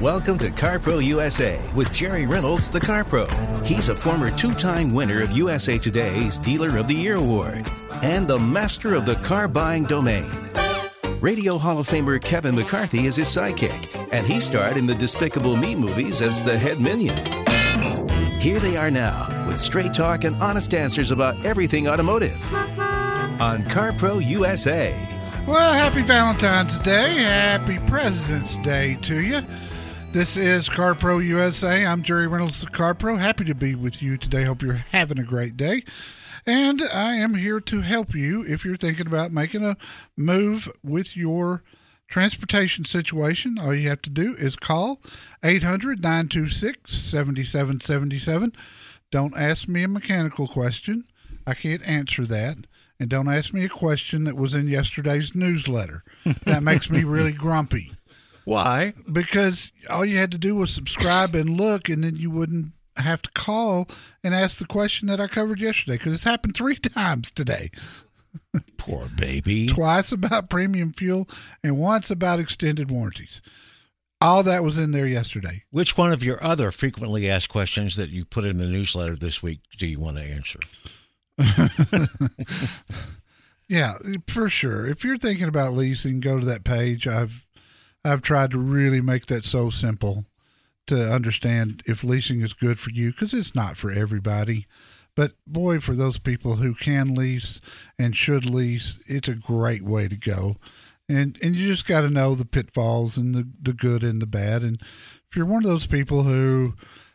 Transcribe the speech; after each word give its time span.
Welcome 0.00 0.38
to 0.38 0.46
CarPro 0.46 1.04
USA 1.04 1.60
with 1.74 1.92
Jerry 1.92 2.24
Reynolds, 2.24 2.70
the 2.70 2.80
CarPro. 2.80 3.28
He's 3.66 3.90
a 3.90 3.94
former 3.94 4.30
two 4.30 4.54
time 4.54 4.94
winner 4.94 5.22
of 5.22 5.32
USA 5.32 5.76
Today's 5.76 6.38
Dealer 6.38 6.78
of 6.78 6.86
the 6.86 6.94
Year 6.94 7.16
award 7.16 7.66
and 8.02 8.26
the 8.26 8.38
master 8.38 8.94
of 8.94 9.04
the 9.04 9.16
car 9.16 9.46
buying 9.46 9.84
domain. 9.84 10.24
Radio 11.20 11.58
Hall 11.58 11.80
of 11.80 11.86
Famer 11.86 12.18
Kevin 12.18 12.54
McCarthy 12.54 13.04
is 13.04 13.16
his 13.16 13.28
sidekick, 13.28 13.94
and 14.10 14.26
he 14.26 14.40
starred 14.40 14.78
in 14.78 14.86
the 14.86 14.94
Despicable 14.94 15.54
Me 15.58 15.74
movies 15.74 16.22
as 16.22 16.42
the 16.42 16.56
head 16.56 16.80
minion. 16.80 17.18
Here 18.40 18.58
they 18.58 18.78
are 18.78 18.90
now 18.90 19.26
with 19.46 19.58
straight 19.58 19.92
talk 19.92 20.24
and 20.24 20.34
honest 20.36 20.72
answers 20.72 21.10
about 21.10 21.44
everything 21.44 21.88
automotive 21.88 22.40
on 23.38 23.58
CarPro 23.68 24.26
USA. 24.26 24.94
Well, 25.46 25.74
happy 25.74 26.00
Valentine's 26.00 26.78
Day. 26.78 27.16
Happy 27.16 27.78
President's 27.86 28.56
Day 28.58 28.96
to 29.02 29.20
you. 29.20 29.40
This 30.12 30.36
is 30.36 30.68
CarPro 30.68 31.24
USA. 31.24 31.86
I'm 31.86 32.02
Jerry 32.02 32.26
Reynolds, 32.26 32.62
the 32.62 32.66
CarPro. 32.66 33.16
Happy 33.16 33.44
to 33.44 33.54
be 33.54 33.76
with 33.76 34.02
you 34.02 34.16
today. 34.16 34.42
Hope 34.42 34.60
you're 34.60 34.72
having 34.72 35.20
a 35.20 35.24
great 35.24 35.56
day. 35.56 35.84
And 36.44 36.82
I 36.92 37.14
am 37.14 37.34
here 37.34 37.60
to 37.60 37.80
help 37.82 38.12
you 38.12 38.44
if 38.44 38.64
you're 38.64 38.74
thinking 38.74 39.06
about 39.06 39.30
making 39.30 39.64
a 39.64 39.76
move 40.16 40.68
with 40.82 41.16
your 41.16 41.62
transportation 42.08 42.84
situation. 42.84 43.56
All 43.60 43.72
you 43.72 43.88
have 43.88 44.02
to 44.02 44.10
do 44.10 44.34
is 44.34 44.56
call 44.56 45.00
800 45.44 46.02
926 46.02 46.92
7777. 46.92 48.52
Don't 49.12 49.36
ask 49.36 49.68
me 49.68 49.84
a 49.84 49.88
mechanical 49.88 50.48
question, 50.48 51.04
I 51.46 51.54
can't 51.54 51.86
answer 51.88 52.26
that. 52.26 52.56
And 52.98 53.08
don't 53.08 53.32
ask 53.32 53.54
me 53.54 53.64
a 53.64 53.68
question 53.68 54.24
that 54.24 54.36
was 54.36 54.56
in 54.56 54.66
yesterday's 54.66 55.36
newsletter. 55.36 56.02
That 56.44 56.64
makes 56.64 56.90
me 56.90 57.04
really 57.04 57.32
grumpy 57.32 57.92
Why? 58.44 58.94
because 59.10 59.72
all 59.90 60.04
you 60.04 60.16
had 60.18 60.30
to 60.32 60.38
do 60.38 60.54
was 60.56 60.72
subscribe 60.72 61.34
and 61.34 61.56
look, 61.56 61.88
and 61.88 62.02
then 62.02 62.16
you 62.16 62.30
wouldn't 62.30 62.74
have 62.96 63.22
to 63.22 63.30
call 63.32 63.88
and 64.22 64.34
ask 64.34 64.58
the 64.58 64.66
question 64.66 65.08
that 65.08 65.20
I 65.20 65.26
covered 65.26 65.60
yesterday 65.60 65.96
because 65.96 66.14
it's 66.14 66.24
happened 66.24 66.54
three 66.54 66.74
times 66.76 67.30
today. 67.30 67.70
Poor 68.76 69.08
baby. 69.16 69.66
Twice 69.66 70.12
about 70.12 70.50
premium 70.50 70.92
fuel 70.92 71.28
and 71.62 71.78
once 71.78 72.10
about 72.10 72.40
extended 72.40 72.90
warranties. 72.90 73.40
All 74.20 74.42
that 74.42 74.62
was 74.62 74.78
in 74.78 74.92
there 74.92 75.06
yesterday. 75.06 75.64
Which 75.70 75.96
one 75.96 76.12
of 76.12 76.22
your 76.22 76.42
other 76.44 76.70
frequently 76.70 77.28
asked 77.30 77.48
questions 77.48 77.96
that 77.96 78.10
you 78.10 78.24
put 78.24 78.44
in 78.44 78.58
the 78.58 78.66
newsletter 78.66 79.16
this 79.16 79.42
week 79.42 79.60
do 79.78 79.86
you 79.86 79.98
want 79.98 80.18
to 80.18 80.22
answer? 80.22 80.60
Yeah, 83.70 83.94
for 84.26 84.48
sure. 84.48 84.84
If 84.84 85.04
you're 85.04 85.16
thinking 85.16 85.46
about 85.46 85.74
leasing, 85.74 86.18
go 86.18 86.40
to 86.40 86.46
that 86.46 86.64
page. 86.64 87.06
I've 87.06 87.46
I've 88.04 88.22
tried 88.22 88.50
to 88.52 88.58
really 88.58 89.00
make 89.00 89.26
that 89.26 89.44
so 89.44 89.70
simple 89.70 90.24
to 90.86 91.12
understand 91.12 91.82
if 91.86 92.02
leasing 92.02 92.40
is 92.40 92.52
good 92.52 92.78
for 92.78 92.90
you 92.90 93.12
because 93.12 93.34
it's 93.34 93.54
not 93.54 93.76
for 93.76 93.90
everybody. 93.90 94.66
But 95.16 95.32
boy, 95.46 95.80
for 95.80 95.94
those 95.94 96.18
people 96.18 96.56
who 96.56 96.74
can 96.74 97.14
lease 97.14 97.60
and 97.98 98.16
should 98.16 98.46
lease, 98.46 98.98
it's 99.06 99.28
a 99.28 99.34
great 99.34 99.82
way 99.82 100.08
to 100.08 100.16
go. 100.16 100.56
And 101.08 101.38
and 101.42 101.54
you 101.54 101.68
just 101.68 101.86
got 101.86 102.02
to 102.02 102.10
know 102.10 102.34
the 102.34 102.44
pitfalls 102.44 103.16
and 103.16 103.34
the 103.34 103.48
the 103.60 103.72
good 103.72 104.02
and 104.02 104.22
the 104.22 104.26
bad. 104.26 104.62
And 104.62 104.80
if 104.80 105.36
you're 105.36 105.46
one 105.46 105.64
of 105.64 105.70
those 105.70 105.86
people 105.86 106.22
who 106.22 106.74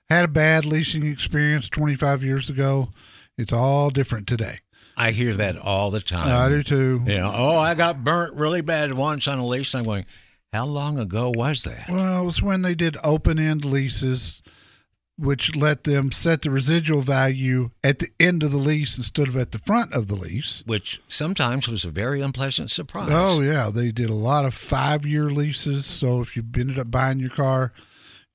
had 0.10 0.26
a 0.26 0.30
bad 0.30 0.66
leasing 0.66 1.06
experience 1.08 1.68
25 1.70 2.24
years 2.24 2.50
ago, 2.50 2.90
it's 3.38 3.54
all 3.54 3.90
different 3.90 4.28
today. 4.28 4.60
I 4.98 5.12
hear 5.12 5.34
that 5.34 5.58
all 5.58 5.92
the 5.92 6.00
time. 6.00 6.30
I 6.30 6.48
do 6.48 6.64
too. 6.64 7.02
You 7.06 7.18
know, 7.18 7.32
oh, 7.34 7.58
I 7.58 7.74
got 7.76 8.04
burnt 8.04 8.34
really 8.36 8.62
bad 8.62 8.94
once 8.94 9.28
on 9.28 9.40
a 9.40 9.46
lease. 9.46 9.76
I'm 9.76 9.84
going, 9.84 10.06
how 10.56 10.66
long 10.66 10.98
ago 10.98 11.32
was 11.36 11.64
that? 11.64 11.86
Well, 11.90 12.24
it 12.24 12.26
was 12.26 12.42
when 12.42 12.62
they 12.62 12.76
did 12.76 12.98
open 13.04 13.38
end 13.40 13.66
leases, 13.66 14.42
which 15.18 15.56
let 15.56 15.86
them 15.86 16.12
set 16.12 16.42
the 16.42 16.50
residual 16.50 17.02
value 17.02 17.72
at 17.84 18.00
the 18.00 18.08
end 18.20 18.44
of 18.44 18.52
the 18.52 18.58
lease 18.58 18.98
instead 18.98 19.28
of 19.28 19.38
at 19.38 19.52
the 19.52 19.60
front 19.60 19.94
of 19.94 20.08
the 20.08 20.16
lease. 20.16 20.64
Which 20.66 21.02
sometimes 21.08 21.68
was 21.68 21.86
a 21.86 21.90
very 21.92 22.22
unpleasant 22.22 22.70
surprise. 22.72 23.10
Oh, 23.12 23.40
yeah. 23.42 23.70
They 23.74 23.92
did 23.92 24.10
a 24.10 24.14
lot 24.16 24.44
of 24.46 24.54
five 24.54 25.06
year 25.06 25.26
leases. 25.30 25.86
So 25.86 26.20
if 26.22 26.36
you 26.36 26.44
ended 26.58 26.78
up 26.80 26.92
buying 26.92 27.20
your 27.20 27.30
car, 27.30 27.72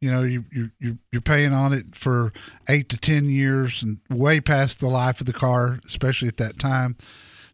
you 0.01 0.11
know, 0.11 0.23
you, 0.23 0.45
you, 0.51 0.71
you- 0.79 0.99
you're 1.13 1.21
paying 1.21 1.53
on 1.53 1.73
it 1.75 1.95
for 1.95 2.33
eight 2.69 2.89
to 2.89 2.97
10 2.99 3.29
years 3.29 3.83
and 3.83 3.99
way 4.09 4.41
past 4.41 4.81
the 4.81 4.89
life 4.89 5.21
of 5.21 5.27
the 5.27 5.33
car, 5.35 5.81
especially 5.85 6.29
at 6.29 6.39
that 6.39 6.59
time. 6.59 6.97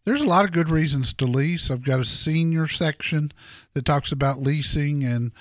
There's 0.06 0.22
a 0.22 0.26
lot 0.26 0.44
of 0.44 0.52
good 0.52 0.70
reasons 0.70 1.12
to 1.14 1.26
lease. 1.26 1.68
I've 1.68 1.82
got 1.82 1.98
a 1.98 2.04
senior 2.04 2.68
section 2.68 3.32
that 3.74 3.84
talks 3.84 4.12
about 4.12 4.38
leasing 4.38 5.02
and 5.02 5.32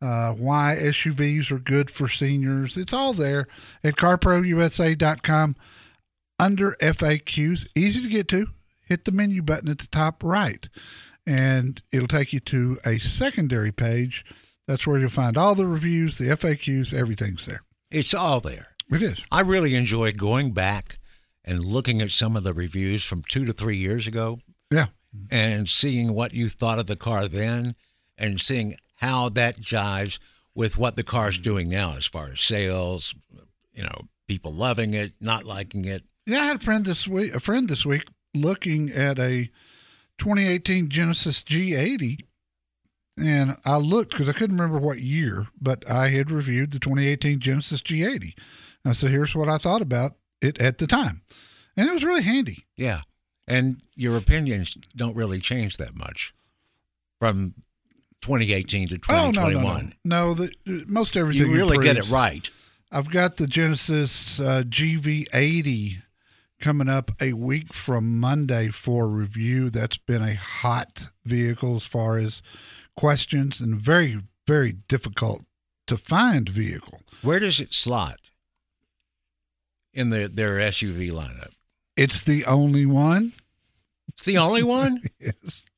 uh, 0.00 0.32
why 0.32 0.76
SUVs 0.80 1.50
are 1.52 1.58
good 1.58 1.90
for 1.90 2.08
seniors. 2.08 2.78
It's 2.78 2.94
all 2.94 3.12
there 3.12 3.46
at 3.84 3.96
carprousa.com 3.96 5.56
under 6.38 6.72
FAQs. 6.80 7.68
Easy 7.76 8.02
to 8.02 8.08
get 8.08 8.26
to. 8.28 8.46
Hit 8.80 9.04
the 9.04 9.12
menu 9.12 9.42
button 9.42 9.68
at 9.68 9.78
the 9.78 9.88
top 9.88 10.22
right, 10.24 10.68
and 11.26 11.80
it'll 11.92 12.08
take 12.08 12.32
you 12.32 12.40
to 12.40 12.78
a 12.84 12.98
secondary 12.98 13.72
page. 13.72 14.24
That's 14.66 14.86
where 14.86 14.98
you'll 14.98 15.10
find 15.10 15.36
all 15.36 15.54
the 15.54 15.66
reviews, 15.66 16.16
the 16.16 16.26
FAQs, 16.26 16.94
everything's 16.94 17.46
there. 17.46 17.62
It's 17.90 18.14
all 18.14 18.40
there. 18.40 18.68
It 18.90 19.02
is. 19.02 19.22
I 19.30 19.40
really 19.40 19.74
enjoyed 19.74 20.18
going 20.18 20.52
back 20.52 20.98
and 21.44 21.64
looking 21.64 22.00
at 22.00 22.10
some 22.10 22.36
of 22.36 22.42
the 22.44 22.52
reviews 22.54 23.04
from 23.04 23.22
two 23.28 23.44
to 23.44 23.52
three 23.52 23.76
years 23.76 24.06
ago 24.06 24.38
Yeah. 24.70 24.86
and 25.30 25.68
seeing 25.68 26.14
what 26.14 26.32
you 26.34 26.48
thought 26.48 26.78
of 26.78 26.86
the 26.86 26.96
car 26.96 27.28
then 27.28 27.74
and 28.16 28.40
seeing 28.40 28.76
how 28.96 29.28
that 29.30 29.60
jives 29.60 30.18
with 30.54 30.78
what 30.78 30.96
the 30.96 31.02
car's 31.02 31.38
doing 31.38 31.68
now 31.68 31.96
as 31.96 32.06
far 32.06 32.30
as 32.30 32.40
sales, 32.40 33.14
you 33.72 33.82
know, 33.82 34.08
people 34.28 34.52
loving 34.54 34.94
it, 34.94 35.12
not 35.20 35.44
liking 35.44 35.84
it. 35.84 36.04
Yeah, 36.26 36.40
I 36.40 36.44
had 36.46 36.56
a 36.56 36.60
friend 36.64 36.84
this 36.86 37.06
week. 37.08 37.34
A 37.34 37.40
friend 37.40 37.68
this 37.68 37.84
week 37.84 38.04
looking 38.34 38.90
at 38.90 39.18
a 39.18 39.50
2018 40.18 40.88
Genesis 40.88 41.42
G80, 41.42 42.20
and 43.22 43.56
I 43.64 43.76
looked 43.76 44.12
because 44.12 44.28
I 44.28 44.32
couldn't 44.32 44.56
remember 44.56 44.78
what 44.78 45.00
year, 45.00 45.46
but 45.60 45.88
I 45.90 46.08
had 46.08 46.30
reviewed 46.30 46.70
the 46.70 46.78
2018 46.78 47.40
Genesis 47.40 47.82
G80. 47.82 48.32
I 48.84 48.92
said, 48.92 49.10
"Here's 49.10 49.34
what 49.34 49.48
I 49.48 49.58
thought 49.58 49.82
about 49.82 50.16
it 50.44 50.60
at 50.60 50.78
the 50.78 50.86
time," 50.86 51.22
and 51.76 51.88
it 51.88 51.92
was 51.92 52.04
really 52.04 52.22
handy. 52.22 52.66
Yeah. 52.76 53.02
And 53.46 53.82
your 53.94 54.16
opinions 54.16 54.74
don't 54.96 55.14
really 55.14 55.38
change 55.38 55.76
that 55.76 55.94
much 55.94 56.32
from 57.18 57.54
2018 58.22 58.88
to 58.88 58.94
Oh 59.10 59.30
no, 59.30 59.48
no, 59.48 59.50
2021. 59.50 59.92
no, 60.04 60.28
no. 60.28 60.34
The, 60.34 60.84
most 60.86 61.16
everything 61.16 61.50
You 61.50 61.56
really 61.56 61.84
get 61.84 61.98
it 61.98 62.08
right. 62.08 62.48
I've 62.90 63.10
got 63.10 63.36
the 63.36 63.46
Genesis 63.46 64.40
uh, 64.40 64.62
GV80 64.66 65.96
coming 66.60 66.88
up 66.88 67.10
a 67.20 67.34
week 67.34 67.72
from 67.72 68.18
Monday 68.18 68.68
for 68.68 69.08
review. 69.08 69.68
That's 69.68 69.98
been 69.98 70.22
a 70.22 70.34
hot 70.34 71.08
vehicle 71.24 71.76
as 71.76 71.84
far 71.86 72.16
as 72.16 72.40
questions 72.96 73.60
and 73.60 73.78
very, 73.78 74.22
very 74.46 74.72
difficult 74.72 75.44
to 75.86 75.98
find 75.98 76.48
vehicle. 76.48 77.00
Where 77.20 77.40
does 77.40 77.60
it 77.60 77.74
slot 77.74 78.20
in 79.94 80.10
the, 80.10 80.28
their 80.28 80.56
SUV 80.58 81.10
lineup? 81.10 81.52
It's 81.96 82.24
the 82.24 82.44
only 82.44 82.86
one. 82.86 83.32
It's 84.08 84.24
the 84.24 84.38
only 84.38 84.62
one? 84.62 85.00
Yes. 85.20 85.70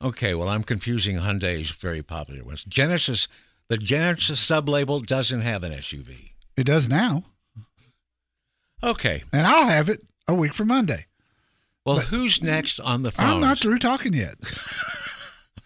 Okay, 0.00 0.32
well, 0.34 0.48
I'm 0.48 0.62
confusing 0.62 1.16
Hyundai's 1.16 1.70
very 1.72 2.02
popular 2.04 2.44
ones. 2.44 2.64
Genesis, 2.64 3.26
the 3.68 3.76
Genesis 3.76 4.44
sublabel 4.48 5.04
doesn't 5.04 5.40
have 5.40 5.64
an 5.64 5.72
SUV. 5.72 6.30
It 6.56 6.64
does 6.64 6.88
now. 6.88 7.24
Okay, 8.82 9.24
And 9.32 9.44
I'll 9.44 9.66
have 9.66 9.88
it 9.88 10.00
a 10.28 10.34
week 10.34 10.54
from 10.54 10.68
Monday. 10.68 11.06
well, 11.84 11.98
who's 11.98 12.44
next 12.44 12.78
on 12.78 13.02
the 13.02 13.10
phone? 13.10 13.26
I'm 13.26 13.40
not 13.40 13.58
through 13.58 13.78
talking 13.78 14.12
yet. 14.12 14.36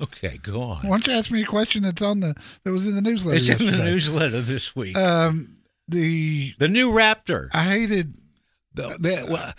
Okay, 0.00 0.38
go 0.42 0.60
on. 0.62 0.78
Why 0.88 0.96
don't 0.96 1.06
you 1.06 1.12
ask 1.12 1.30
me 1.30 1.42
a 1.42 1.46
question 1.46 1.84
that's 1.84 2.02
on 2.02 2.18
the 2.18 2.34
that 2.64 2.72
was 2.72 2.88
in 2.88 2.96
the 2.96 3.00
newsletter 3.02 3.36
It's 3.36 3.48
in 3.50 3.64
the 3.66 3.76
newsletter 3.84 4.40
this 4.40 4.74
week. 4.74 4.96
Um, 4.98 5.54
the 5.88 6.54
the 6.58 6.68
new 6.68 6.90
Raptor. 6.90 7.48
I 7.54 7.64
hated 7.64 8.14
The, 8.74 8.96
the, 8.98 9.22
uh, 9.22 9.26
well, 9.28 9.52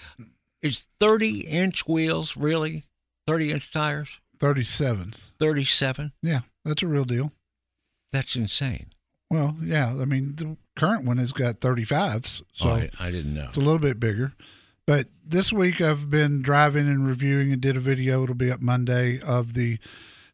it's 0.62 0.88
30 1.00 1.42
inch 1.42 1.88
wheels, 1.88 2.36
really? 2.38 2.86
30 3.28 3.52
inch 3.52 3.72
tires? 3.72 4.20
37s. 4.40 5.32
37? 5.40 6.12
Yeah, 6.22 6.40
that's 6.66 6.84
a 6.84 6.88
real 6.88 7.06
deal. 7.06 7.32
That's 8.12 8.36
insane. 8.36 8.88
Well, 9.30 9.56
yeah. 9.64 9.90
I 10.00 10.06
mean, 10.06 10.36
the 10.36 10.58
current 10.76 11.06
one 11.06 11.18
has 11.18 11.32
got 11.32 11.60
35s, 11.60 12.42
so 12.54 12.70
oh, 12.70 12.74
I, 12.74 12.90
I 13.00 13.12
didn't 13.12 13.34
know. 13.34 13.46
it's 13.48 13.58
a 13.58 13.62
little 13.62 13.80
bit 13.80 14.00
bigger. 14.00 14.34
But 14.86 15.08
this 15.26 15.54
week 15.54 15.80
I've 15.80 16.10
been 16.10 16.42
driving 16.42 16.88
and 16.88 17.08
reviewing 17.08 17.54
and 17.54 17.62
did 17.62 17.78
a 17.78 17.80
video. 17.80 18.24
It'll 18.24 18.36
be 18.36 18.52
up 18.52 18.62
Monday 18.62 19.20
of 19.22 19.54
the 19.54 19.78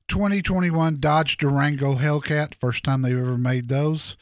2021 0.08 1.00
Dodge 1.00 1.38
Durango 1.38 1.94
Hellcat. 1.96 2.56
First 2.56 2.84
time 2.84 3.02
they've 3.04 3.18
ever 3.18 3.38
made 3.38 3.70
those. 3.70 4.18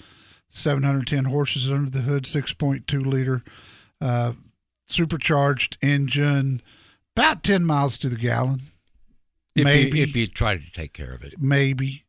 710 0.49 1.25
horses 1.25 1.71
under 1.71 1.89
the 1.89 2.01
hood, 2.01 2.23
6.2 2.23 3.05
liter 3.05 3.43
uh, 4.01 4.33
supercharged 4.85 5.77
engine, 5.81 6.61
about 7.15 7.43
10 7.43 7.65
miles 7.65 7.97
to 7.99 8.09
the 8.09 8.15
gallon. 8.15 8.59
If 9.55 9.63
maybe 9.63 9.97
You, 9.97 10.03
if 10.03 10.15
you 10.15 10.27
try 10.27 10.55
to 10.57 10.71
take 10.71 10.93
care 10.93 11.13
of 11.13 11.23
it. 11.23 11.35
maybe. 11.39 12.05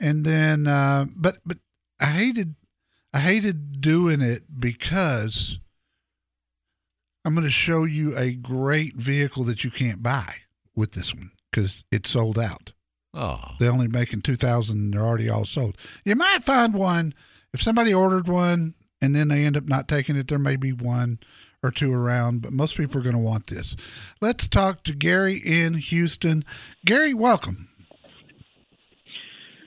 and 0.00 0.24
then 0.24 0.66
uh, 0.66 1.06
but 1.14 1.38
but 1.46 1.58
I 2.00 2.06
hated 2.06 2.56
I 3.14 3.20
hated 3.20 3.80
doing 3.80 4.20
it 4.20 4.42
because 4.58 5.58
I'm 7.24 7.34
going 7.34 7.44
to 7.44 7.50
show 7.50 7.84
you 7.84 8.16
a 8.18 8.32
great 8.34 8.96
vehicle 8.96 9.44
that 9.44 9.62
you 9.62 9.70
can't 9.70 10.02
buy 10.02 10.34
with 10.74 10.92
this 10.92 11.14
one 11.14 11.30
because 11.50 11.84
it's 11.92 12.10
sold 12.10 12.38
out. 12.38 12.72
Oh, 13.14 13.52
They're 13.58 13.70
only 13.70 13.86
making 13.88 14.22
2,000 14.22 14.76
and 14.76 14.94
they're 14.94 15.02
already 15.06 15.28
all 15.28 15.44
sold. 15.44 15.76
You 16.04 16.16
might 16.16 16.42
find 16.42 16.74
one 16.74 17.14
if 17.52 17.60
somebody 17.60 17.92
ordered 17.92 18.28
one 18.28 18.74
and 19.00 19.14
then 19.14 19.28
they 19.28 19.44
end 19.44 19.56
up 19.56 19.64
not 19.64 19.88
taking 19.88 20.16
it, 20.16 20.28
there 20.28 20.38
may 20.38 20.56
be 20.56 20.72
one 20.72 21.18
or 21.62 21.70
two 21.70 21.92
around, 21.92 22.42
but 22.42 22.52
most 22.52 22.76
people 22.76 22.98
are 22.98 23.02
going 23.02 23.14
to 23.14 23.20
want 23.20 23.46
this. 23.46 23.76
Let's 24.20 24.48
talk 24.48 24.82
to 24.84 24.94
Gary 24.94 25.40
in 25.44 25.74
Houston. 25.74 26.44
Gary, 26.84 27.14
welcome. 27.14 27.68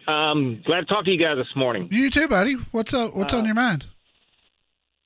Um, 0.08 0.62
glad 0.66 0.82
to 0.82 0.86
talk 0.86 1.06
to 1.06 1.12
you 1.12 1.20
guys 1.20 1.38
this 1.38 1.56
morning. 1.56 1.88
You 1.92 2.10
too, 2.10 2.28
buddy. 2.28 2.56
What's 2.72 2.94
up? 2.94 3.16
What's 3.16 3.34
on 3.34 3.46
your 3.46 3.56
mind? 3.56 3.88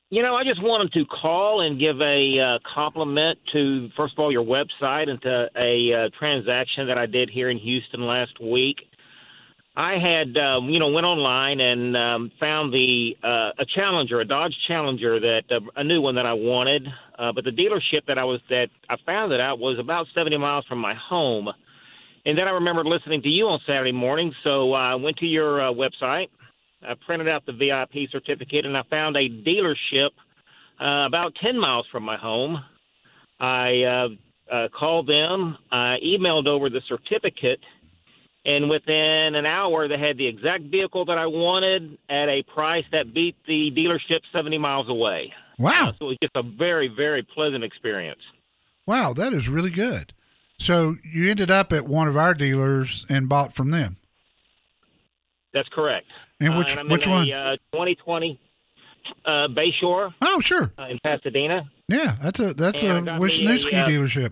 You 0.10 0.24
know, 0.24 0.36
I 0.36 0.44
just 0.44 0.62
wanted 0.62 0.92
to 0.94 1.06
call 1.06 1.62
and 1.62 1.80
give 1.80 2.02
a 2.02 2.40
uh, 2.40 2.60
compliment 2.74 3.38
to, 3.54 3.90
first 3.96 4.14
of 4.14 4.20
all, 4.20 4.32
your 4.32 4.44
website 4.44 5.08
and 5.08 5.22
to 5.22 5.50
a 5.56 5.94
uh, 5.94 6.10
transaction 6.18 6.88
that 6.88 6.98
I 6.98 7.06
did 7.06 7.30
here 7.30 7.50
in 7.50 7.60
Houston 7.60 8.02
last 8.02 8.42
week. 8.42 8.78
I 9.80 9.94
had, 9.94 10.36
um, 10.36 10.70
you 10.70 10.78
know, 10.78 10.90
went 10.90 11.06
online 11.06 11.62
and 11.62 11.96
um, 11.96 12.32
found 12.38 12.74
the 12.74 13.16
uh, 13.24 13.52
a 13.58 13.66
Challenger, 13.74 14.20
a 14.20 14.26
Dodge 14.26 14.54
Challenger, 14.68 15.22
that 15.22 15.44
uh, 15.50 15.62
a 15.78 15.86
new 15.86 16.02
one 16.02 16.16
that 16.16 16.26
I 16.26 16.34
wanted, 16.34 16.86
uh, 17.18 17.32
but 17.32 17.46
the 17.46 17.52
dealership 17.52 18.06
that 18.08 18.18
I 18.18 18.26
was 18.26 18.42
that 18.50 18.68
I 18.90 18.98
found 19.06 19.32
it 19.32 19.40
at 19.40 19.58
was 19.58 19.80
about 19.80 20.08
70 20.14 20.36
miles 20.36 20.66
from 20.68 20.80
my 20.80 20.94
home. 20.96 21.48
And 22.26 22.38
then 22.38 22.46
I 22.46 22.52
remembered 22.52 22.88
listening 22.88 23.22
to 23.22 23.30
you 23.30 23.46
on 23.46 23.62
Saturday 23.66 23.94
morning, 23.94 24.34
so 24.44 24.74
I 24.74 24.96
went 24.96 25.16
to 25.20 25.26
your 25.26 25.62
uh, 25.62 25.72
website. 25.72 26.28
I 26.84 26.96
printed 27.06 27.30
out 27.30 27.46
the 27.46 27.54
VIP 27.54 28.10
certificate, 28.12 28.66
and 28.66 28.76
I 28.76 28.84
found 28.90 29.16
a 29.16 29.30
dealership 29.30 30.10
uh, 30.82 31.08
about 31.08 31.36
10 31.42 31.58
miles 31.58 31.86
from 31.90 32.04
my 32.04 32.18
home. 32.18 32.62
I 33.40 33.84
uh, 33.84 34.54
uh, 34.54 34.68
called 34.78 35.08
them, 35.08 35.58
I 35.72 36.00
emailed 36.04 36.48
over 36.48 36.70
the 36.70 36.82
certificate, 36.90 37.62
and 38.46 38.70
within 38.70 39.36
an 39.36 39.46
hour, 39.46 39.88
they 39.88 39.98
had 39.98 40.18
the 40.18 40.28
exact 40.28 40.64
vehicle 40.64 41.06
that 41.06 41.18
I 41.18 41.28
wanted 41.28 41.98
at 42.10 42.30
a 42.30 42.44
price 42.44 42.86
that 42.92 43.14
beat 43.14 43.36
the 43.46 43.72
dealership 43.72 44.22
70 44.34 44.58
miles 44.58 44.90
away. 44.90 45.34
Wow. 45.58 45.94
So 46.00 46.06
it 46.06 46.10
was 46.10 46.18
just 46.24 46.36
a 46.36 46.44
very, 46.44 46.88
very 46.88 47.24
pleasant 47.24 47.64
experience. 47.64 48.22
Wow, 48.88 49.14
that 49.14 49.34
is 49.34 49.48
really 49.50 49.70
good. 49.72 50.14
So 50.58 50.96
you 51.04 51.30
ended 51.30 51.52
up 51.52 51.72
at 51.74 51.86
one 51.88 52.08
of 52.08 52.18
our 52.18 52.34
dealers 52.34 53.06
and 53.10 53.30
bought 53.30 53.54
from 53.54 53.72
them. 53.72 53.98
That's 55.54 55.70
correct. 55.70 56.08
And 56.40 56.54
Uh, 56.54 56.58
which 56.58 56.78
I'm 56.78 56.88
which 56.88 57.06
in 57.06 57.12
one? 57.12 57.28
A, 57.30 57.34
uh, 57.34 57.56
2020 57.74 58.40
uh, 59.26 59.30
Bayshore 59.50 60.14
oh, 60.22 60.40
sure. 60.40 60.72
uh, 60.78 60.88
in 60.90 61.00
Pasadena. 61.04 61.70
Yeah, 61.88 62.16
that's 62.22 62.40
a 62.40 62.54
that's 62.54 62.84
And 62.84 62.92
I 62.92 62.98
a 62.98 63.02
got 63.02 63.22
me 63.22 63.26
a, 63.26 63.30
Wisniewski 63.30 63.74
uh, 63.74 63.86
dealership. 63.86 64.32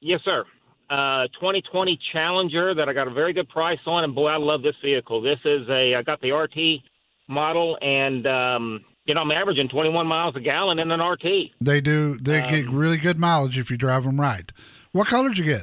Yes, 0.00 0.20
sir. 0.24 0.44
Uh, 0.90 1.28
2020 1.34 1.98
Challenger 2.12 2.74
that 2.74 2.88
I 2.88 2.92
got 2.92 3.06
a 3.06 3.12
very 3.12 3.32
good 3.32 3.48
price 3.48 3.78
on, 3.86 4.02
and 4.02 4.12
boy, 4.14 4.26
I 4.26 4.38
love 4.38 4.62
this 4.62 4.74
vehicle. 4.82 5.20
This 5.22 5.38
is 5.44 5.68
a 5.68 5.94
I 5.94 6.02
got 6.02 6.20
the 6.20 6.32
RT 6.32 6.82
model, 7.28 7.78
and 7.80 8.26
um, 8.26 8.84
you 9.04 9.14
know 9.14 9.20
I'm 9.20 9.30
averaging 9.30 9.68
21 9.68 10.06
miles 10.08 10.34
a 10.34 10.40
gallon 10.40 10.80
in 10.80 10.90
an 10.90 11.00
RT. 11.00 11.52
They 11.60 11.80
do. 11.80 12.16
They 12.18 12.40
get 12.42 12.66
um, 12.66 12.74
really 12.74 12.96
good 12.98 13.18
mileage 13.20 13.56
if 13.56 13.70
you 13.70 13.76
drive 13.76 14.02
them 14.02 14.20
right. 14.20 14.50
What 14.90 15.06
color 15.06 15.28
did 15.28 15.38
you 15.38 15.44
get? 15.44 15.62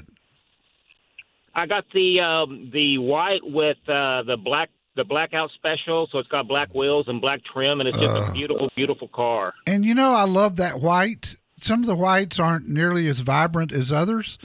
I 1.53 1.65
got 1.65 1.83
the 1.93 2.21
um, 2.21 2.69
the 2.71 2.97
white 2.99 3.41
with 3.43 3.77
uh, 3.89 4.23
the 4.23 4.37
black 4.41 4.69
the 4.95 5.03
blackout 5.03 5.51
special, 5.55 6.07
so 6.11 6.19
it's 6.19 6.29
got 6.29 6.47
black 6.47 6.73
wheels 6.73 7.07
and 7.09 7.19
black 7.19 7.41
trim, 7.43 7.81
and 7.81 7.89
it's 7.89 7.99
just 7.99 8.15
Uh. 8.15 8.29
a 8.29 8.33
beautiful, 8.33 8.69
beautiful 8.75 9.07
car. 9.09 9.53
And 9.67 9.83
you 9.83 9.93
know, 9.93 10.13
I 10.13 10.23
love 10.23 10.55
that 10.55 10.79
white. 10.79 11.35
Some 11.57 11.81
of 11.81 11.85
the 11.87 11.95
whites 11.95 12.39
aren't 12.39 12.69
nearly 12.69 13.07
as 13.07 13.19
vibrant 13.21 13.71
as 13.71 13.91
others, 13.91 14.37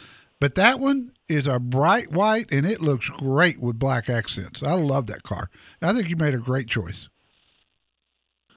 but 0.42 0.56
that 0.56 0.80
one 0.80 1.12
is 1.28 1.46
a 1.46 1.60
bright 1.60 2.10
white 2.10 2.50
and 2.50 2.66
it 2.66 2.80
looks 2.80 3.08
great 3.08 3.60
with 3.60 3.78
black 3.78 4.08
accents. 4.08 4.60
I 4.60 4.72
love 4.72 5.06
that 5.06 5.22
car. 5.22 5.48
I 5.80 5.92
think 5.92 6.10
you 6.10 6.16
made 6.16 6.34
a 6.34 6.38
great 6.38 6.66
choice. 6.66 7.08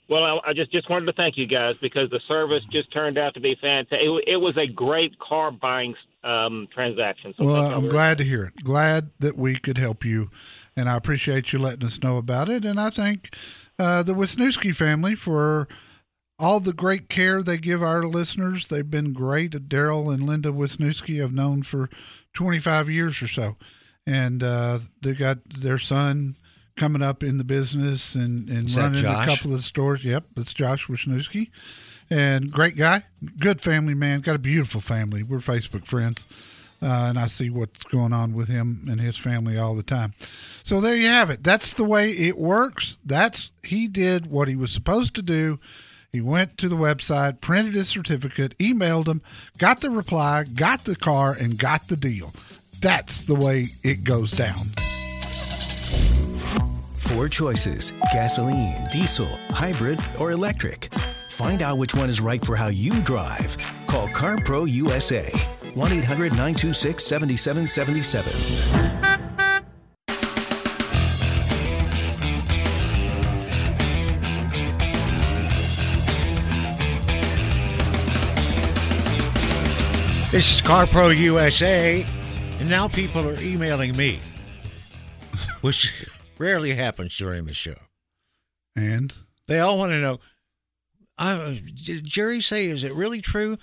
Well, 0.10 0.24
I, 0.24 0.50
I 0.50 0.54
just 0.54 0.72
just 0.72 0.90
wanted 0.90 1.06
to 1.06 1.14
thank 1.14 1.38
you 1.38 1.46
guys 1.46 1.78
because 1.78 2.10
the 2.10 2.22
service 2.28 2.64
just 2.64 2.92
turned 2.92 3.20
out 3.20 3.36
to 3.36 3.40
be 3.40 3.56
fantastic. 3.62 4.00
It, 4.02 4.24
it 4.26 4.38
was 4.38 4.58
a 4.58 4.66
great 4.66 5.20
car 5.20 5.52
buying 5.52 5.94
um, 6.24 6.68
transaction. 6.74 7.36
So 7.38 7.46
Well, 7.46 7.76
I'm 7.76 7.88
glad 7.88 8.18
to 8.18 8.24
hear 8.24 8.46
it. 8.46 8.64
Glad 8.64 9.12
that 9.20 9.38
we 9.38 9.56
could 9.56 9.78
help 9.78 10.04
you, 10.04 10.32
and 10.76 10.90
I 10.90 10.98
appreciate 10.98 11.54
you 11.54 11.60
letting 11.60 11.86
us 11.86 12.02
know 12.02 12.18
about 12.18 12.50
it. 12.50 12.66
And 12.66 12.80
I 12.80 12.90
thank 12.90 13.36
uh, 13.78 14.02
the 14.02 14.16
Wisniewski 14.16 14.76
family 14.76 15.14
for 15.14 15.68
all 16.38 16.60
the 16.60 16.74
great 16.74 17.10
care 17.10 17.42
they 17.42 17.58
give 17.58 17.82
our 17.82 18.04
listeners. 18.04 18.68
They've 18.68 18.90
been 18.90 19.14
great. 19.14 19.52
Daryl 19.70 20.14
and 20.14 20.24
Linda 20.24 20.52
Wisniewski 20.52 21.24
I've 21.24 21.34
known 21.34 21.64
for 21.64 21.90
25 22.34 22.90
years 22.90 23.22
or 23.22 23.28
so, 23.28 23.56
and 24.06 24.44
uh, 24.44 24.80
they 25.02 25.14
got 25.14 25.44
their 25.50 25.80
son 25.80 26.36
coming 26.76 27.02
up 27.02 27.24
in 27.24 27.38
the 27.38 27.44
business 27.46 28.16
and, 28.16 28.50
and 28.50 28.66
Is 28.66 28.78
running 28.78 29.06
a 29.06 29.26
couple 29.26 29.54
of 29.54 29.64
stores. 29.64 30.04
Yep, 30.04 30.26
that's 30.36 30.54
Josh 30.54 30.88
Wisniewski. 30.88 31.50
And 32.10 32.52
great 32.52 32.76
guy, 32.76 33.04
good 33.40 33.62
family 33.62 33.96
man, 33.96 34.22
got 34.22 34.36
a 34.36 34.40
beautiful 34.40 34.82
family. 34.82 35.24
We're 35.24 35.38
Facebook 35.38 35.86
friends 35.86 36.26
uh, 36.82 37.08
and 37.10 37.20
I 37.20 37.28
see 37.28 37.50
what's 37.50 37.84
going 37.84 38.14
on 38.14 38.34
with 38.34 38.48
him 38.48 38.82
and 38.88 39.00
his 39.00 39.18
family 39.18 39.58
all 39.58 39.76
the 39.76 39.84
time. 39.84 40.14
So 40.64 40.82
there 40.82 40.96
you 40.96 41.08
have 41.08 41.30
it. 41.30 41.44
That's 41.44 41.74
the 41.74 41.84
way 41.84 42.12
it 42.12 42.38
works. 42.38 43.00
That's 43.04 43.52
he 43.64 43.88
did 43.88 44.28
what 44.28 44.48
he 44.48 44.56
was 44.56 44.72
supposed 44.72 45.16
to 45.16 45.22
do. 45.22 45.60
He 46.16 46.22
went 46.22 46.58
to 46.60 46.70
the 46.70 46.78
website, 46.78 47.42
printed 47.42 47.74
his 47.74 47.90
certificate, 47.90 48.58
emailed 48.58 49.10
him, 49.10 49.22
got 49.58 49.82
the 49.82 49.90
reply, 49.90 50.46
got 50.46 50.86
the 50.86 50.96
car, 50.96 51.36
and 51.38 51.58
got 51.58 51.90
the 51.90 51.98
deal. 51.98 52.32
That's 52.80 53.26
the 53.26 53.36
way 53.36 53.66
it 53.84 54.06
goes 54.06 54.32
down. 54.32 54.56
Four 56.96 57.28
choices 57.28 57.92
gasoline, 58.14 58.82
diesel, 58.94 59.28
hybrid, 59.50 60.02
or 60.18 60.32
electric. 60.32 60.90
Find 61.28 61.62
out 61.62 61.80
which 61.80 61.94
one 61.94 62.10
is 62.10 62.22
right 62.22 62.46
for 62.46 62.56
how 62.56 62.68
you 62.68 63.02
drive. 63.02 63.58
Call 63.86 64.08
CarPro 64.08 64.72
USA 64.72 65.30
1 65.74 65.92
800 65.92 66.32
926 66.32 67.04
7777. 67.04 68.85
This 80.36 80.56
is 80.56 80.62
CarPro 80.62 81.16
USA, 81.18 82.06
and 82.60 82.70
now 82.70 82.90
people 82.90 83.26
are 83.26 83.40
emailing 83.40 83.96
me, 83.96 84.20
which 85.62 86.06
rarely 86.38 86.74
happens 86.76 87.18
during 87.18 87.46
the 87.46 87.54
show. 87.54 87.76
And 88.76 89.16
They 89.48 89.62
all 89.62 89.78
want 89.78 89.94
to 89.94 90.02
know. 90.02 90.20
Uh, 91.18 91.54
did 91.74 92.06
Jerry 92.06 92.42
say, 92.42 92.66
is 92.66 92.84
it 92.84 92.92
really 92.94 93.22
true? 93.22 93.58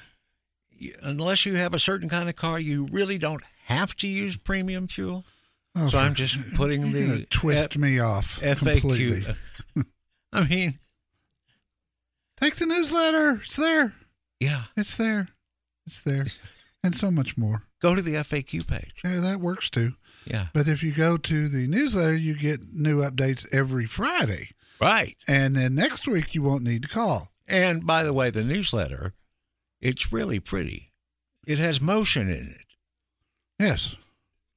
Unless 1.02 1.44
you 1.44 1.56
have 1.56 1.74
a 1.74 1.78
certain 1.78 2.08
kind 2.08 2.30
of 2.30 2.36
car, 2.36 2.58
you 2.58 2.86
really 2.90 3.18
don't 3.18 3.42
have 3.66 3.94
to 3.96 4.08
use 4.08 4.38
premium 4.38 4.88
fuel. 4.88 5.26
oh, 5.76 5.88
So 5.88 5.98
I'm 5.98 6.14
just 6.14 6.38
putting 6.54 6.92
the 6.92 7.26
twist 7.28 7.72
F- 7.72 7.76
me 7.76 8.00
off 8.00 8.40
completely. 8.40 9.20
FAQ. 9.20 9.36
I 10.32 10.48
mean, 10.48 10.78
Take 12.38 12.54
the 12.56 12.64
newsletter. 12.64 13.42
It's 13.44 13.56
there. 13.56 13.92
yeah, 14.40 14.62
It's 14.74 14.96
there. 14.96 15.28
It's 15.86 16.00
there. 16.02 16.24
And 16.84 16.96
so 16.96 17.10
much 17.10 17.36
more. 17.38 17.62
go 17.80 17.94
to 17.94 18.02
the 18.02 18.14
FAQ 18.14 18.66
page. 18.66 18.94
Yeah, 19.04 19.20
that 19.20 19.40
works 19.40 19.70
too. 19.70 19.92
Yeah, 20.24 20.46
But 20.52 20.66
if 20.68 20.82
you 20.82 20.92
go 20.92 21.16
to 21.16 21.48
the 21.48 21.66
newsletter, 21.68 22.14
you 22.16 22.34
get 22.36 22.72
new 22.72 23.00
updates 23.02 23.46
every 23.52 23.86
Friday. 23.86 24.50
right. 24.80 25.16
And 25.28 25.54
then 25.56 25.74
next 25.74 26.06
week, 26.08 26.34
you 26.34 26.42
won't 26.42 26.62
need 26.64 26.82
to 26.82 26.88
call. 26.88 27.28
And 27.48 27.86
by 27.86 28.02
the 28.04 28.12
way, 28.12 28.30
the 28.30 28.44
newsletter, 28.44 29.14
it's 29.80 30.12
really 30.12 30.38
pretty. 30.40 30.92
It 31.46 31.58
has 31.58 31.80
motion 31.80 32.28
in 32.30 32.54
it. 32.58 32.66
Yes, 33.58 33.96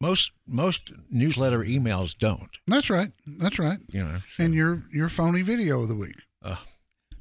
Most 0.02 0.32
most 0.48 0.92
newsletter 1.12 1.60
emails 1.60 2.16
don't. 2.18 2.50
that's 2.68 2.90
right. 2.90 3.12
That's 3.40 3.58
right. 3.60 3.80
You 3.90 4.04
know, 4.04 4.18
And 4.40 4.54
your 4.54 4.84
your 4.92 5.10
phony 5.10 5.42
video 5.42 5.82
of 5.82 5.88
the 5.90 5.96
week. 5.96 6.16
uh, 6.44 6.58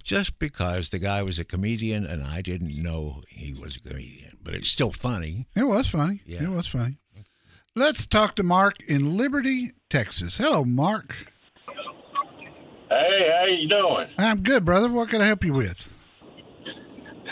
just 0.05 0.39
because 0.39 0.91
the 0.91 0.99
guy 0.99 1.23
was 1.23 1.39
a 1.39 1.45
comedian 1.45 2.05
and 2.07 2.23
I 2.23 2.43
didn't 2.43 2.81
know 2.81 3.23
he 3.29 3.55
was 3.55 3.77
a 3.77 3.81
comedian, 3.81 4.37
but 4.45 4.55
it's 4.55 4.69
still 4.69 4.93
funny. 4.93 5.47
It 5.57 5.65
was 5.65 5.89
funny. 5.89 6.21
Yeah. 6.27 6.45
It 6.45 6.51
was 6.51 6.69
funny. 6.69 6.99
Let's 7.75 8.07
talk 8.07 8.37
to 8.37 8.45
Mark 8.45 8.77
in 8.87 9.17
Liberty, 9.17 9.73
Texas. 9.91 10.37
Hello, 10.37 10.63
Mark. 10.63 11.17
Hey, 12.89 13.29
how 13.33 13.47
you 13.47 13.69
doing? 13.69 14.09
I'm 14.19 14.43
good, 14.43 14.65
brother. 14.65 14.89
What 14.91 15.09
can 15.09 15.21
I 15.21 15.27
help 15.27 15.43
you 15.43 15.55
with? 15.55 15.93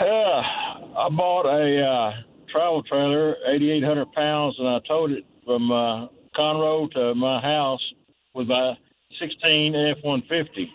Uh, 0.01 0.05
I 0.05 1.07
bought 1.11 1.45
a 1.45 1.81
uh, 1.81 2.11
travel 2.51 2.83
trailer, 2.83 3.35
8,800 3.47 4.11
pounds, 4.11 4.55
and 4.59 4.67
I 4.67 4.79
towed 4.85 5.11
it 5.11 5.23
from 5.45 5.71
uh, 5.71 6.07
Conroe 6.35 6.91
to 6.91 7.15
my 7.15 7.39
house 7.39 7.81
with 8.33 8.47
my 8.47 8.73
16 9.19 9.75
F-150. 9.75 10.65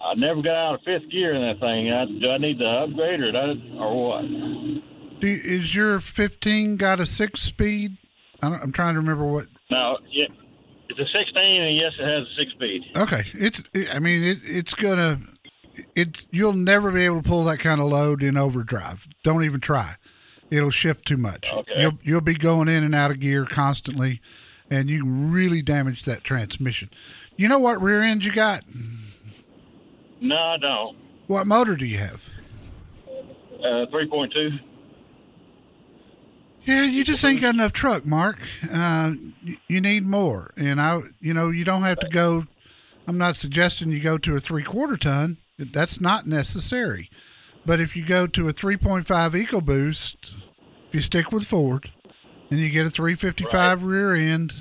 I 0.00 0.14
never 0.14 0.42
got 0.42 0.54
out 0.54 0.74
of 0.74 0.80
fifth 0.82 1.10
gear 1.10 1.34
in 1.34 1.42
that 1.42 1.60
thing. 1.60 1.90
I, 1.90 2.04
do 2.04 2.30
I 2.30 2.38
need 2.38 2.58
to 2.58 2.66
upgrade 2.66 3.20
or, 3.20 3.32
that, 3.32 3.76
or 3.78 4.08
what? 4.08 5.20
Do, 5.20 5.28
is 5.28 5.74
your 5.74 5.98
15 5.98 6.76
got 6.76 7.00
a 7.00 7.06
six 7.06 7.42
speed? 7.42 7.96
I 8.42 8.50
don't, 8.50 8.62
I'm 8.62 8.72
trying 8.72 8.94
to 8.94 9.00
remember 9.00 9.26
what. 9.26 9.46
No, 9.70 9.98
yeah, 10.10 10.26
it's 10.88 10.98
a 10.98 11.18
16, 11.18 11.62
and 11.62 11.76
yes, 11.76 11.92
it 11.98 12.04
has 12.04 12.26
a 12.26 12.34
six 12.36 12.52
speed. 12.52 12.82
Okay, 12.96 13.22
it's. 13.34 13.64
I 13.94 13.98
mean, 13.98 14.22
it, 14.22 14.38
it's 14.44 14.74
gonna. 14.74 15.18
It's 15.94 16.28
you'll 16.30 16.52
never 16.52 16.90
be 16.90 17.04
able 17.04 17.22
to 17.22 17.28
pull 17.28 17.44
that 17.44 17.58
kind 17.58 17.80
of 17.80 17.88
load 17.88 18.22
in 18.22 18.36
overdrive. 18.36 19.08
Don't 19.22 19.44
even 19.44 19.60
try. 19.60 19.94
It'll 20.50 20.70
shift 20.70 21.06
too 21.06 21.16
much. 21.16 21.52
Okay. 21.52 21.80
You'll 21.80 21.98
you'll 22.02 22.20
be 22.20 22.34
going 22.34 22.68
in 22.68 22.84
and 22.84 22.94
out 22.94 23.10
of 23.10 23.20
gear 23.20 23.46
constantly, 23.46 24.20
and 24.70 24.88
you 24.88 25.02
can 25.02 25.32
really 25.32 25.62
damage 25.62 26.04
that 26.04 26.24
transmission. 26.24 26.90
You 27.36 27.48
know 27.48 27.58
what 27.58 27.80
rear 27.80 28.00
end 28.00 28.24
you 28.24 28.32
got? 28.32 28.62
No, 30.20 30.36
I 30.36 30.56
don't. 30.58 30.96
What 31.26 31.46
motor 31.46 31.76
do 31.76 31.86
you 31.86 31.98
have? 31.98 32.30
Uh, 33.58 33.86
3.2. 33.92 34.60
Yeah, 36.64 36.84
you 36.84 37.04
just 37.04 37.24
ain't 37.24 37.40
got 37.40 37.54
enough 37.54 37.72
truck, 37.72 38.04
Mark. 38.04 38.40
Uh, 38.72 39.12
you 39.68 39.80
need 39.80 40.04
more, 40.04 40.52
and 40.56 40.80
I, 40.80 41.00
you 41.20 41.32
know, 41.32 41.50
you 41.50 41.64
don't 41.64 41.82
have 41.82 42.00
to 42.00 42.08
go. 42.08 42.46
I'm 43.06 43.18
not 43.18 43.36
suggesting 43.36 43.90
you 43.90 44.00
go 44.00 44.18
to 44.18 44.34
a 44.34 44.40
three 44.40 44.64
quarter 44.64 44.96
ton. 44.96 45.36
That's 45.58 46.00
not 46.00 46.26
necessary. 46.26 47.08
But 47.64 47.80
if 47.80 47.96
you 47.96 48.04
go 48.04 48.26
to 48.26 48.48
a 48.48 48.52
3.5 48.52 49.04
EcoBoost, 49.04 50.34
if 50.88 50.94
you 50.94 51.00
stick 51.00 51.30
with 51.30 51.44
Ford, 51.44 51.90
and 52.50 52.60
you 52.60 52.70
get 52.70 52.86
a 52.86 52.90
355 52.90 53.84
rear 53.84 54.14
end 54.14 54.54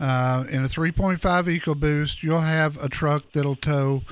uh, 0.00 0.44
and 0.50 0.64
a 0.64 0.68
3.5 0.68 1.18
EcoBoost, 1.18 2.22
you'll 2.22 2.40
have 2.40 2.82
a 2.82 2.88
truck 2.88 3.32
that'll 3.32 3.56
tow 3.56 4.02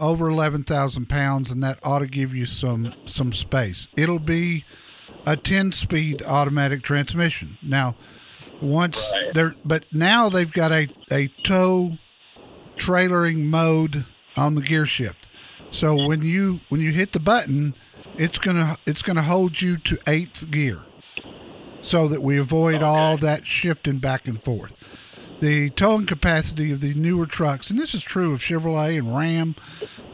over 0.00 0.28
11,000 0.28 1.08
pounds, 1.08 1.50
and 1.50 1.62
that 1.62 1.78
ought 1.84 2.00
to 2.00 2.06
give 2.06 2.34
you 2.34 2.46
some 2.46 2.94
some 3.04 3.32
space. 3.32 3.88
It'll 3.96 4.18
be 4.18 4.64
a 5.26 5.36
10 5.36 5.72
speed 5.72 6.22
automatic 6.22 6.82
transmission. 6.82 7.58
Now, 7.62 7.94
once 8.62 9.10
Right. 9.14 9.34
they're, 9.34 9.54
but 9.64 9.84
now 9.92 10.28
they've 10.28 10.50
got 10.52 10.72
a, 10.72 10.88
a 11.12 11.28
tow 11.44 11.98
trailering 12.76 13.44
mode 13.44 14.04
on 14.36 14.54
the 14.54 14.62
gear 14.62 14.86
shift. 14.86 15.28
So 15.70 15.94
when 16.06 16.22
you 16.22 16.60
when 16.68 16.80
you 16.80 16.90
hit 16.90 17.12
the 17.12 17.20
button, 17.20 17.74
it's 18.16 18.38
gonna 18.38 18.76
it's 18.86 19.02
gonna 19.02 19.22
hold 19.22 19.60
you 19.62 19.76
to 19.78 19.98
eighth 20.08 20.50
gear, 20.50 20.80
so 21.80 22.08
that 22.08 22.22
we 22.22 22.38
avoid 22.38 22.82
all 22.82 23.16
that 23.18 23.46
shifting 23.46 23.98
back 23.98 24.26
and 24.26 24.40
forth. 24.42 24.74
The 25.40 25.70
towing 25.70 26.06
capacity 26.06 26.70
of 26.70 26.80
the 26.80 26.94
newer 26.94 27.26
trucks, 27.26 27.70
and 27.70 27.78
this 27.78 27.94
is 27.94 28.02
true 28.02 28.34
of 28.34 28.40
Chevrolet 28.40 28.98
and 28.98 29.16
Ram, 29.16 29.54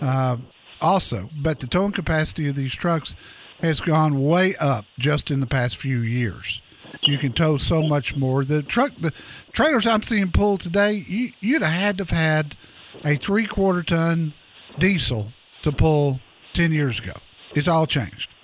uh, 0.01 0.37
also, 0.81 1.31
but 1.37 1.61
the 1.61 1.67
towing 1.67 1.93
capacity 1.93 2.49
of 2.49 2.55
these 2.55 2.75
trucks 2.75 3.15
has 3.61 3.81
gone 3.81 4.23
way 4.23 4.55
up 4.61 4.85
just 4.99 5.31
in 5.31 5.41
the 5.41 5.47
past 5.47 5.77
few 5.77 5.99
years. 5.99 6.63
You 7.03 7.19
can 7.19 7.33
tow 7.33 7.57
so 7.57 7.83
much 7.83 8.17
more. 8.17 8.45
The 8.45 8.63
truck, 8.63 8.93
the 9.01 9.13
trailers 9.53 9.87
I'm 9.87 10.03
seeing 10.03 10.31
pulled 10.31 10.61
today, 10.61 11.05
you, 11.07 11.31
you'd 11.41 11.63
have 11.63 11.73
had 11.73 11.99
to 11.99 12.05
have 12.05 12.11
had 12.11 12.57
a 13.05 13.17
three 13.17 13.47
quarter 13.47 13.83
ton 13.83 14.35
diesel 14.79 15.33
to 15.63 15.73
pull 15.73 16.21
10 16.53 16.73
years 16.73 17.01
ago. 17.01 17.13
It's 17.55 17.69
all 17.69 17.87
changed. 17.87 18.35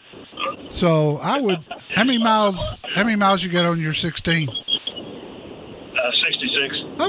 So 0.70 1.18
I 1.22 1.40
would, 1.40 1.64
how 1.90 2.04
many 2.04 2.18
miles, 2.18 2.80
how 2.94 3.04
many 3.04 3.16
miles 3.16 3.42
you 3.44 3.50
got 3.50 3.66
on 3.66 3.80
your 3.80 3.92
16? 3.92 4.48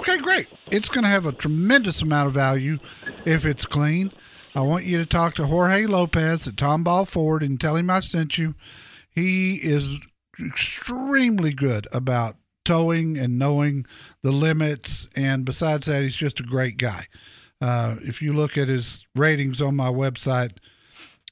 66. 0.05 0.09
Okay, 0.09 0.21
great. 0.21 0.47
It's 0.71 0.89
going 0.89 1.03
to 1.03 1.09
have 1.09 1.25
a 1.25 1.31
tremendous 1.31 2.01
amount 2.01 2.27
of 2.27 2.33
value 2.33 2.79
if 3.25 3.45
it's 3.45 3.65
clean. 3.65 4.11
I 4.55 4.61
want 4.61 4.85
you 4.85 4.97
to 4.99 5.05
talk 5.05 5.33
to 5.35 5.47
Jorge 5.47 5.85
Lopez 5.85 6.47
at 6.47 6.55
Tomball 6.55 7.07
Ford 7.07 7.41
and 7.41 7.59
tell 7.59 7.75
him 7.75 7.89
I 7.89 8.01
sent 8.01 8.37
you. 8.37 8.53
He 9.09 9.55
is 9.55 9.99
extremely 10.39 11.53
good 11.53 11.87
about 11.91 12.35
towing 12.65 13.17
and 13.17 13.39
knowing 13.39 13.85
the 14.21 14.31
limits. 14.31 15.07
And 15.15 15.45
besides 15.45 15.87
that, 15.87 16.03
he's 16.03 16.15
just 16.15 16.39
a 16.39 16.43
great 16.43 16.77
guy. 16.77 17.07
Uh, 17.61 17.95
if 18.01 18.21
you 18.21 18.33
look 18.33 18.57
at 18.57 18.67
his 18.67 19.05
ratings 19.15 19.61
on 19.61 19.75
my 19.75 19.89
website, 19.89 20.57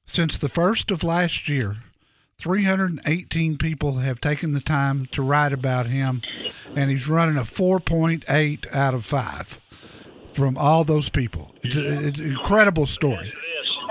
since 0.05 0.37
the 0.37 0.49
first 0.49 0.91
of 0.91 1.03
last 1.03 1.47
year, 1.47 1.77
318 2.41 3.57
people 3.57 3.99
have 3.99 4.19
taken 4.19 4.53
the 4.53 4.59
time 4.59 5.05
to 5.07 5.21
write 5.21 5.53
about 5.53 5.85
him, 5.85 6.21
and 6.75 6.89
he's 6.89 7.07
running 7.07 7.37
a 7.37 7.41
4.8 7.41 8.75
out 8.75 8.93
of 8.95 9.05
5 9.05 9.61
from 10.33 10.57
all 10.57 10.83
those 10.83 11.09
people. 11.09 11.53
It's, 11.61 11.75
a, 11.75 12.07
it's 12.07 12.17
an 12.17 12.31
incredible 12.31 12.87
story. 12.87 13.31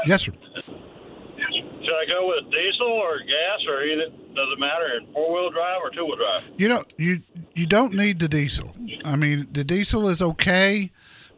Yes, 0.04 0.22
sir. 0.22 0.32
Should 0.32 1.94
I 1.94 2.06
go 2.06 2.28
with 2.28 2.50
diesel 2.50 2.86
or 2.86 3.18
gas 3.18 3.66
or 3.68 3.84
either? 3.84 4.06
Does 4.34 4.48
it 4.52 4.58
matter? 4.58 5.00
Four 5.12 5.32
wheel 5.32 5.50
drive 5.50 5.80
or 5.82 5.90
two 5.90 6.04
wheel 6.04 6.16
drive? 6.16 6.50
You 6.56 6.68
know, 6.68 6.84
you 6.98 7.22
you 7.54 7.66
don't 7.66 7.94
need 7.94 8.18
the 8.18 8.28
diesel. 8.28 8.74
I 9.04 9.16
mean, 9.16 9.48
the 9.52 9.64
diesel 9.64 10.08
is 10.08 10.22
okay, 10.22 10.90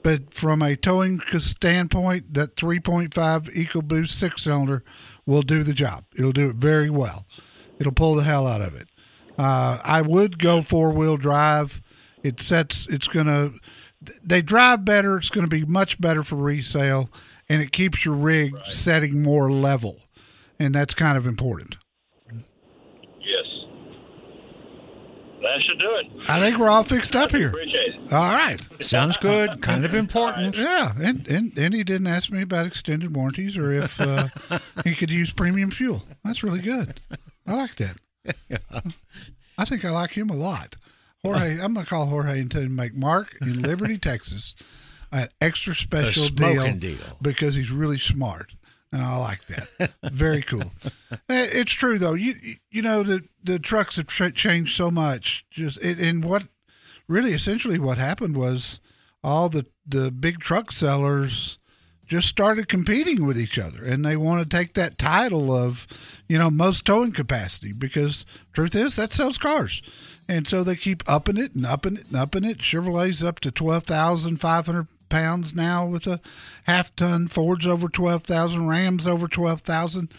but 0.02 0.34
from 0.34 0.62
a 0.62 0.76
towing 0.76 1.20
standpoint, 1.20 2.34
that 2.34 2.56
3.5 2.56 3.10
EcoBoost 3.10 4.10
six 4.10 4.42
cylinder 4.42 4.82
will 5.26 5.42
do 5.42 5.62
the 5.62 5.72
job. 5.72 6.04
It'll 6.16 6.32
do 6.32 6.50
it 6.50 6.56
very 6.56 6.90
well. 6.90 7.26
It'll 7.78 7.92
pull 7.92 8.14
the 8.14 8.24
hell 8.24 8.46
out 8.46 8.60
of 8.60 8.74
it. 8.74 8.88
Uh, 9.38 9.78
I 9.84 10.02
would 10.02 10.38
go 10.38 10.62
four 10.62 10.92
wheel 10.92 11.16
drive. 11.16 11.80
It 12.22 12.40
sets. 12.40 12.86
It's 12.88 13.08
gonna. 13.08 13.52
They 14.22 14.42
drive 14.42 14.84
better. 14.84 15.16
It's 15.16 15.30
going 15.30 15.48
to 15.48 15.50
be 15.50 15.64
much 15.64 16.00
better 16.00 16.22
for 16.22 16.36
resale, 16.36 17.08
and 17.48 17.62
it 17.62 17.72
keeps 17.72 18.04
your 18.04 18.14
rig 18.14 18.54
setting 18.64 19.22
more 19.22 19.50
level, 19.50 20.00
and 20.58 20.74
that's 20.74 20.94
kind 20.94 21.16
of 21.16 21.26
important. 21.26 21.76
Yes. 23.20 23.64
That 25.42 25.60
should 25.66 25.78
do 25.78 25.94
it. 25.96 26.30
I 26.30 26.40
think 26.40 26.58
we're 26.58 26.68
all 26.68 26.84
fixed 26.84 27.16
up 27.16 27.30
here. 27.30 27.48
Appreciate 27.48 27.94
it. 27.96 28.12
All 28.12 28.32
right. 28.32 28.56
Sounds 28.80 29.16
good. 29.16 29.60
Kind 29.60 29.84
of 29.84 29.94
important. 29.94 30.56
Yeah, 30.56 30.92
and, 31.00 31.26
and 31.28 31.56
and 31.58 31.74
he 31.74 31.82
didn't 31.84 32.06
ask 32.06 32.30
me 32.30 32.42
about 32.42 32.66
extended 32.66 33.14
warranties 33.16 33.56
or 33.56 33.72
if 33.72 34.00
uh, 34.00 34.28
he 34.84 34.94
could 34.94 35.10
use 35.10 35.32
premium 35.32 35.70
fuel. 35.70 36.02
That's 36.24 36.42
really 36.42 36.60
good. 36.60 37.00
I 37.46 37.54
like 37.54 37.74
that. 37.76 37.96
Yeah. 38.48 38.58
I 39.58 39.64
think 39.64 39.84
I 39.84 39.90
like 39.90 40.12
him 40.12 40.30
a 40.30 40.34
lot. 40.34 40.76
Jorge, 41.24 41.60
I'm 41.60 41.74
going 41.74 41.84
to 41.84 41.90
call 41.90 42.06
Jorge 42.06 42.40
and 42.40 42.50
tell 42.50 42.62
him 42.62 42.68
to 42.68 42.74
make 42.74 42.94
Mark 42.94 43.36
in 43.40 43.62
Liberty, 43.62 43.96
Texas, 43.96 44.54
an 45.12 45.28
extra 45.40 45.74
special 45.74 46.24
smoking 46.24 46.78
deal. 46.80 46.98
because 47.20 47.54
he's 47.54 47.70
really 47.70 47.98
smart, 47.98 48.54
and 48.92 49.02
I 49.02 49.16
like 49.16 49.44
that. 49.46 49.92
Very 50.12 50.42
cool. 50.42 50.72
Eh, 51.12 51.48
It's 51.52 51.72
true 51.72 51.98
though. 51.98 52.14
You 52.14 52.34
you 52.70 52.82
know 52.82 53.02
the 53.02 53.22
the 53.42 53.58
trucks 53.58 53.96
have 53.96 54.06
tra- 54.06 54.32
changed 54.32 54.76
so 54.76 54.90
much. 54.90 55.44
Just 55.50 55.82
it, 55.84 55.98
and 55.98 56.24
what 56.24 56.44
really 57.08 57.32
essentially 57.32 57.78
what 57.78 57.98
happened 57.98 58.36
was 58.36 58.80
all 59.24 59.48
the 59.48 59.66
the 59.86 60.10
big 60.10 60.38
truck 60.40 60.72
sellers 60.72 61.58
just 62.06 62.28
started 62.28 62.68
competing 62.68 63.26
with 63.26 63.40
each 63.40 63.58
other 63.58 63.82
and 63.84 64.04
they 64.04 64.16
want 64.16 64.42
to 64.42 64.56
take 64.56 64.74
that 64.74 64.98
title 64.98 65.50
of 65.54 65.86
you 66.28 66.38
know 66.38 66.50
most 66.50 66.84
towing 66.84 67.10
capacity 67.12 67.72
because 67.76 68.26
truth 68.52 68.74
is 68.74 68.96
that 68.96 69.10
sells 69.12 69.38
cars 69.38 69.80
and 70.28 70.46
so 70.46 70.62
they 70.62 70.76
keep 70.76 71.02
upping 71.08 71.38
it 71.38 71.54
and 71.54 71.64
upping 71.64 71.96
it 71.96 72.06
and 72.08 72.16
upping 72.16 72.44
it 72.44 72.58
chevrolet's 72.58 73.22
up 73.22 73.40
to 73.40 73.50
12500 73.50 74.86
pounds 75.12 75.54
now 75.54 75.86
with 75.86 76.06
a 76.06 76.18
half 76.64 76.94
ton 76.96 77.28
ford's 77.28 77.66
over 77.66 77.88
12000 77.88 78.66
rams 78.68 79.06
over 79.06 79.28
12000 79.28 80.12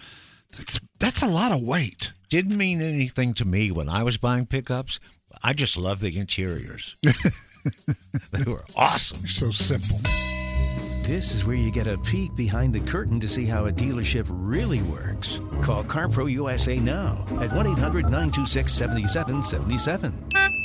that's, 0.55 0.79
that's 0.99 1.21
a 1.23 1.27
lot 1.27 1.51
of 1.51 1.61
weight 1.61 2.13
Didn't 2.29 2.57
mean 2.57 2.79
anything 2.81 3.33
to 3.35 3.45
me 3.45 3.71
when 3.71 3.89
I 3.89 4.01
was 4.03 4.17
buying 4.17 4.45
pickups. 4.47 4.99
I 5.43 5.53
just 5.53 5.77
love 5.77 5.99
the 5.99 6.17
interiors. 6.17 6.95
they 8.31 8.51
were 8.51 8.63
awesome. 8.75 9.27
so 9.27 9.51
simple 9.51 9.99
This 11.03 11.35
is 11.35 11.45
where 11.45 11.55
you 11.55 11.71
get 11.71 11.87
a 11.87 11.97
peek 11.99 12.35
behind 12.35 12.73
the 12.73 12.79
curtain 12.91 13.19
to 13.19 13.27
see 13.27 13.45
how 13.45 13.65
a 13.65 13.71
dealership 13.71 14.25
really 14.29 14.81
works. 14.83 15.41
Call 15.61 15.83
CarPro 15.83 16.31
USA 16.31 16.79
now 16.79 17.25
at 17.41 17.51
1 17.51 17.67
800 17.67 18.05
926 18.05 18.71
7777. 18.73 20.62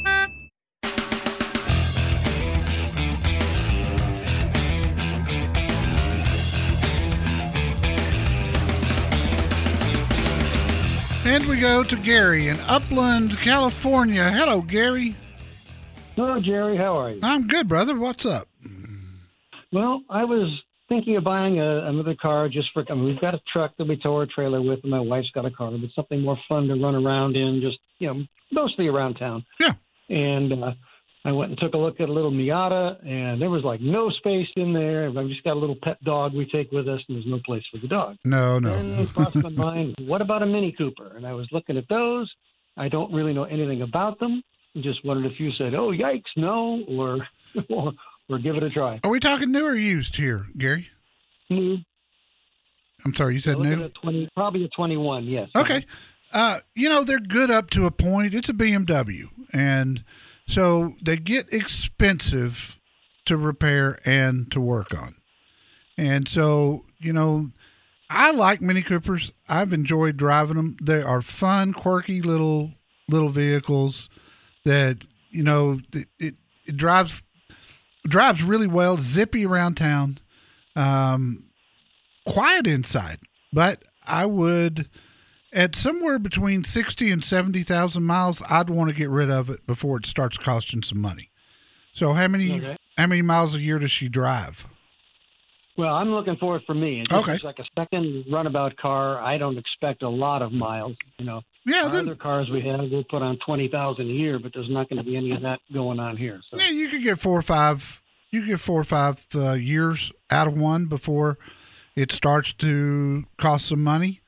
And 11.28 11.44
we 11.47 11.61
go 11.61 11.82
to 11.85 11.97
gary 11.97 12.49
in 12.49 12.56
upland 12.68 13.37
california 13.38 14.30
hello 14.30 14.61
gary 14.62 15.14
Hello, 16.16 16.40
Jerry. 16.40 16.76
How 16.76 16.99
are 16.99 17.11
you? 17.11 17.20
i'm 17.23 17.47
good 17.47 17.68
brother 17.68 17.97
what's 17.97 18.26
up 18.26 18.49
Well, 19.73 20.02
I 20.11 20.25
was 20.25 20.49
thinking 20.88 21.16
of 21.16 21.23
buying 21.25 21.61
a, 21.61 21.87
another 21.87 22.14
car 22.20 22.49
just 22.49 22.68
for. 22.73 22.82
I 22.90 22.94
mean, 22.94 23.04
we've 23.04 23.20
got 23.20 23.35
a 23.35 23.40
truck 23.52 23.76
that 23.76 23.87
we 23.87 23.97
tow 23.97 24.16
our 24.16 24.26
trailer 24.26 24.61
with, 24.62 24.80
and 24.82 24.90
my 24.90 24.99
wife's 25.00 25.30
got 25.35 25.44
a 25.44 25.50
car, 25.50 25.70
but 25.70 25.90
something 25.94 26.23
more 26.23 26.38
fun 26.49 26.66
to 26.68 26.75
run 26.75 26.94
around 26.97 27.37
in, 27.37 27.61
just 27.61 27.78
you 27.99 28.08
know, 28.08 28.25
mostly 28.50 28.88
around 28.88 29.14
town. 29.14 29.44
Yeah. 29.61 29.73
and 30.08 30.52
uh, 30.52 30.73
I 31.28 31.32
went 31.32 31.50
and 31.50 31.61
took 31.61 31.75
a 31.75 31.76
look 31.76 32.00
at 32.00 32.08
a 32.08 32.12
little 32.12 32.30
Miata, 32.30 33.06
and 33.06 33.38
there 33.38 33.50
was 33.50 33.62
like 33.62 33.82
no 33.82 34.08
space 34.08 34.49
in 34.56 34.73
there. 34.73 35.08
I've 35.08 35.28
just 35.28 35.44
got 35.44 35.58
a 35.58 35.61
little 35.61 35.76
pet 35.76 36.02
dog 36.02 36.32
we 36.32 36.47
take 36.47 36.73
with 36.73 36.88
us, 36.88 37.02
and 37.06 37.18
there's 37.18 37.26
no 37.26 37.38
place 37.44 37.62
for 37.70 37.76
the 37.76 37.87
dog. 37.87 38.16
No, 38.25 38.58
no. 38.58 38.73
And 38.73 38.99
it 38.99 39.11
crossed 39.14 39.37
my 39.37 39.50
mind, 39.50 39.94
what 40.06 40.23
about 40.23 40.42
a 40.42 40.47
Mini 40.47 40.73
Cooper? 40.73 41.12
And 41.14 41.26
I 41.26 41.35
was 41.35 41.47
looking 41.52 41.76
at 41.76 41.87
those. 41.90 42.32
I 42.78 42.88
don't 42.88 43.12
really 43.12 43.35
know 43.35 43.44
anything 43.44 43.82
about 43.82 44.18
them. 44.18 44.42
I 44.75 44.80
just 44.80 45.04
wondered 45.04 45.30
if 45.30 45.38
you 45.38 45.52
said, 45.52 45.75
"Oh, 45.75 45.90
yikes, 45.90 46.23
no," 46.35 46.82
or 46.88 47.28
or, 47.68 47.92
or 48.30 48.38
give 48.38 48.56
it 48.56 48.62
a 48.62 48.70
try. 48.70 48.99
Are 49.04 49.11
we 49.11 49.20
talking 49.20 49.52
new 49.52 49.66
or 49.66 49.75
used 49.75 50.16
here, 50.16 50.47
Gary? 50.56 50.88
New. 51.50 51.76
I'm 53.04 53.14
sorry, 53.14 53.35
you 53.35 53.40
said 53.40 53.58
new. 53.58 53.82
at 53.82 53.94
20, 53.97 54.30
probably 54.35 54.64
a 54.64 54.68
21. 54.68 55.25
Yes. 55.25 55.50
Okay. 55.54 55.85
Uh, 56.32 56.61
you 56.75 56.88
know, 56.88 57.04
they're 57.04 57.20
good 57.20 57.50
up 57.50 57.68
to 57.70 57.85
a 57.85 57.90
point. 57.90 58.35
It's 58.35 58.49
a 58.49 58.54
BMW. 58.54 59.25
And 59.52 60.04
so 60.49 60.95
they 61.02 61.17
get 61.17 61.52
expensive 61.52 62.81
to 63.26 63.37
repair 63.37 63.99
and 64.05 64.50
to 64.50 64.61
work 64.61 64.99
on. 64.99 65.14
And 65.97 66.26
so, 66.26 66.85
you 66.99 67.12
know, 67.12 67.49
I 68.11 68.31
like 68.33 68.62
Mini 68.62 68.83
Coopers. 68.83 69.31
I've 69.49 69.73
enjoyed 69.75 70.17
driving 70.17 70.57
them. 70.57 70.76
They 70.83 71.02
are 71.02 71.21
fun, 71.21 71.75
quirky 71.75 72.23
little 72.23 72.73
little 73.09 73.28
vehicles 73.28 74.09
that, 74.64 75.07
you 75.31 75.43
know, 75.43 75.81
it, 75.93 76.09
it, 76.19 76.35
it 76.67 76.76
drives 76.76 77.23
drives 78.07 78.43
really 78.43 78.67
well, 78.67 78.97
zippy 78.97 79.45
around 79.45 79.76
town. 79.76 80.19
Um, 80.75 81.38
quiet 82.25 82.67
inside, 82.67 83.19
but 83.52 83.83
I 84.07 84.25
would 84.25 84.88
at 85.52 85.75
somewhere 85.76 86.19
between 86.19 86.64
60 86.64 87.11
and 87.11 87.25
70,000 87.25 88.02
miles, 88.05 88.43
I'd 88.49 88.71
want 88.71 88.90
to 88.90 88.97
get 88.97 89.09
rid 89.11 89.31
of 89.31 89.49
it 89.50 89.67
before 89.67 89.97
it 89.99 90.07
starts 90.07 90.37
costing 90.38 90.83
some 90.83 91.00
money. 91.00 91.31
So 91.93 92.12
how 92.12 92.28
many 92.28 92.52
Okay. 92.52 92.76
how 92.97 93.07
many 93.07 93.23
miles 93.23 93.55
a 93.55 93.61
year 93.61 93.78
does 93.78 93.90
she 93.90 94.09
drive? 94.09 94.67
Well, 95.76 95.95
I'm 95.95 96.11
looking 96.11 96.37
for 96.37 96.57
it 96.57 96.64
for 96.67 96.75
me. 96.75 97.00
It's 97.00 97.12
Okay. 97.12 97.35
it's 97.35 97.45
like 97.45 97.59
a 97.61 97.64
second 97.78 98.25
runabout 98.31 98.76
car. 98.76 99.21
I 99.21 99.38
don't 99.38 99.57
expect 99.57 100.02
a 100.02 100.09
lot 100.09 100.43
of 100.43 100.52
miles. 100.52 100.97
You 101.19 101.25
know, 101.25 101.43
Yeah, 101.64 101.88
then 101.88 102.00
other 102.02 102.17
cars 102.17 102.50
we 102.50 102.61
have, 102.62 102.81
we'll 102.90 103.05
put 103.05 103.23
on 103.23 103.38
twenty 103.45 103.69
thousand 103.69 104.07
a 104.11 104.12
year, 104.12 104.38
but 104.38 104.52
there's 104.52 104.69
not 104.71 104.88
going 104.88 104.99
to 104.99 105.05
be 105.05 105.17
any 105.17 105.33
of 105.33 105.43
that 105.43 105.61
going 105.73 105.99
on 106.00 106.17
here. 106.17 106.40
So 106.50 106.61
yeah, 106.61 106.71
you 106.71 106.88
could 106.88 107.02
get 107.02 107.19
four 107.19 107.38
or 107.38 107.43
five 107.43 108.02
you 108.31 108.45
get 108.47 108.61
four 108.61 108.81
or 108.81 108.85
five 108.85 109.25
uh, 109.35 109.52
years 109.52 110.12
out 110.31 110.47
of 110.47 110.59
one 110.59 110.87
before 110.87 111.38
it 111.97 112.12
starts 112.12 112.52
to 112.55 113.25
cost 113.38 113.67
some 113.67 113.83
money. 113.83 114.21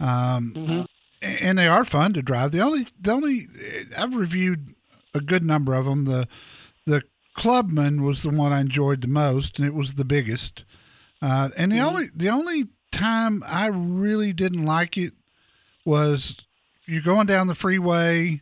Um, 0.00 0.52
Mhm. 0.54 0.86
and 1.22 1.58
they 1.58 1.66
are 1.66 1.84
fun 1.84 2.12
to 2.14 2.22
drive. 2.22 2.52
The 2.52 2.60
only, 2.60 2.86
the 3.00 3.10
only, 3.12 3.48
I've 3.98 4.14
reviewed 4.14 4.70
a 5.14 5.20
good 5.20 5.42
number 5.44 5.74
of 5.74 5.84
them. 5.84 6.04
The, 6.04 6.28
the 6.86 7.02
Clubman 7.34 8.02
was 8.02 8.22
the 8.22 8.30
one 8.30 8.52
I 8.52 8.60
enjoyed 8.60 9.00
the 9.00 9.08
most, 9.08 9.58
and 9.58 9.66
it 9.66 9.74
was 9.74 9.94
the 9.94 10.04
biggest. 10.04 10.64
Uh, 11.20 11.48
and 11.58 11.72
the 11.72 11.80
only, 11.80 12.08
the 12.14 12.28
only 12.28 12.66
time 12.92 13.42
I 13.46 13.66
really 13.66 14.32
didn't 14.32 14.64
like 14.64 14.96
it 14.96 15.12
was 15.84 16.40
you're 16.86 17.02
going 17.02 17.26
down 17.26 17.46
the 17.48 17.54
freeway 17.54 18.40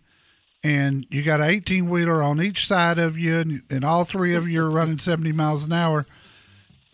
and 0.63 1.07
you 1.11 1.23
got 1.23 1.41
an 1.41 1.47
18 1.49 1.89
wheeler 1.89 2.23
on 2.23 2.41
each 2.41 2.67
side 2.67 2.99
of 2.99 3.17
you, 3.19 3.37
and, 3.37 3.63
and 3.71 3.85
all 3.85 4.05
three 4.05 4.35
of 4.35 4.49
you 4.49 4.63
are 4.65 4.71
running 4.71 4.99
70 4.99 5.33
miles 5.33 5.63
an 5.65 5.73
hour, 5.73 6.07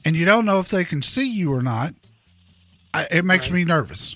and 0.05 0.15
you 0.15 0.25
don't 0.27 0.45
know 0.45 0.59
if 0.61 0.69
they 0.69 0.85
can 0.85 1.01
see 1.03 1.27
you 1.29 1.53
or 1.53 1.63
not. 1.63 1.95
I, 2.93 3.07
it 3.11 3.25
makes 3.25 3.51
me 3.51 3.65
nervous. 3.65 4.15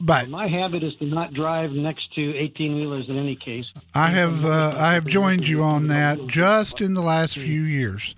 But 0.00 0.28
my 0.28 0.46
habit 0.46 0.82
is 0.82 0.94
to 0.96 1.06
not 1.06 1.32
drive 1.32 1.72
next 1.72 2.14
to 2.14 2.36
eighteen 2.36 2.74
wheelers 2.76 3.08
in 3.08 3.16
any 3.16 3.34
case. 3.34 3.66
I 3.94 4.08
have 4.08 4.44
uh, 4.44 4.74
I 4.78 4.92
have 4.92 5.06
joined 5.06 5.48
you 5.48 5.62
on 5.62 5.86
that 5.88 6.26
just 6.26 6.80
in 6.80 6.94
the 6.94 7.02
last 7.02 7.38
few 7.38 7.62
years, 7.62 8.14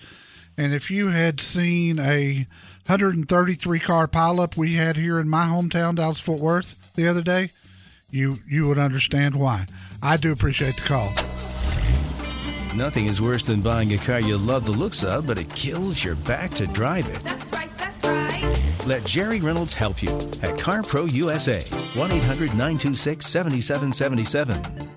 and 0.56 0.75
if 0.75 0.90
you 0.90 1.09
had 1.09 1.40
seen 1.40 1.98
a 1.98 2.46
133 2.87 3.81
car 3.81 4.09
pileup 4.09 4.57
we 4.57 4.72
had 4.74 4.96
here 4.96 5.20
in 5.20 5.29
my 5.29 5.44
hometown, 5.44 5.94
Dallas 5.94 6.20
Fort 6.20 6.40
Worth, 6.40 6.94
the 6.94 7.07
other 7.07 7.22
day, 7.22 7.53
you 8.11 8.38
you 8.48 8.66
would 8.66 8.79
understand 8.79 9.37
why. 9.37 9.66
I 10.03 10.16
do 10.16 10.33
appreciate 10.33 10.76
the 10.76 10.83
call. 10.83 11.12
Nothing 12.74 13.07
is 13.07 13.20
worse 13.20 13.44
than 13.44 13.61
buying 13.61 13.92
a 13.92 13.98
car 13.98 14.20
you 14.20 14.37
love 14.37 14.64
the 14.64 14.72
looks 14.72 15.03
of, 15.05 15.26
but 15.26 15.38
it 15.38 15.55
kills 15.55 16.03
your 16.05 16.14
back 16.14 16.50
to 16.55 16.66
drive 16.66 17.09
it. 17.09 17.47
Let 18.88 19.05
Jerry 19.05 19.38
Reynolds 19.38 19.74
help 19.74 20.03
you 20.03 20.09
at 20.09 20.57
CarPro 20.57 21.12
USA. 21.12 21.61
1 22.01 22.11
800 22.11 22.48
926 22.53 23.27
7777. 23.27 24.88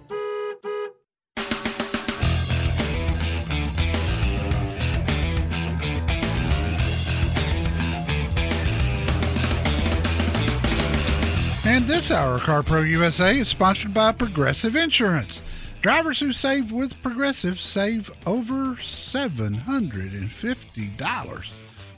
And 11.65 11.86
this 11.86 12.12
hour 12.12 12.39
CarPro 12.39 12.88
USA 12.88 13.39
is 13.39 13.49
sponsored 13.49 13.93
by 13.93 14.13
Progressive 14.13 14.77
Insurance. 14.77 15.41
Drivers 15.82 16.21
who 16.21 16.32
save 16.32 16.71
with 16.71 16.95
Progressive 17.04 17.60
save 17.60 18.10
over 18.25 18.75
$750 18.75 21.54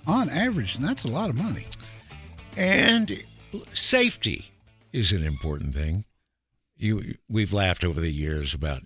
on 0.08 0.29
average, 0.29 0.75
and 0.75 0.84
that's 0.84 1.03
a 1.03 1.08
lot 1.08 1.29
of 1.29 1.36
money. 1.36 1.67
And 2.57 3.23
safety 3.71 4.51
is 4.91 5.11
an 5.11 5.23
important 5.23 5.73
thing. 5.73 6.05
You, 6.77 7.13
we've 7.29 7.53
laughed 7.53 7.83
over 7.83 7.99
the 7.99 8.11
years 8.11 8.53
about 8.53 8.83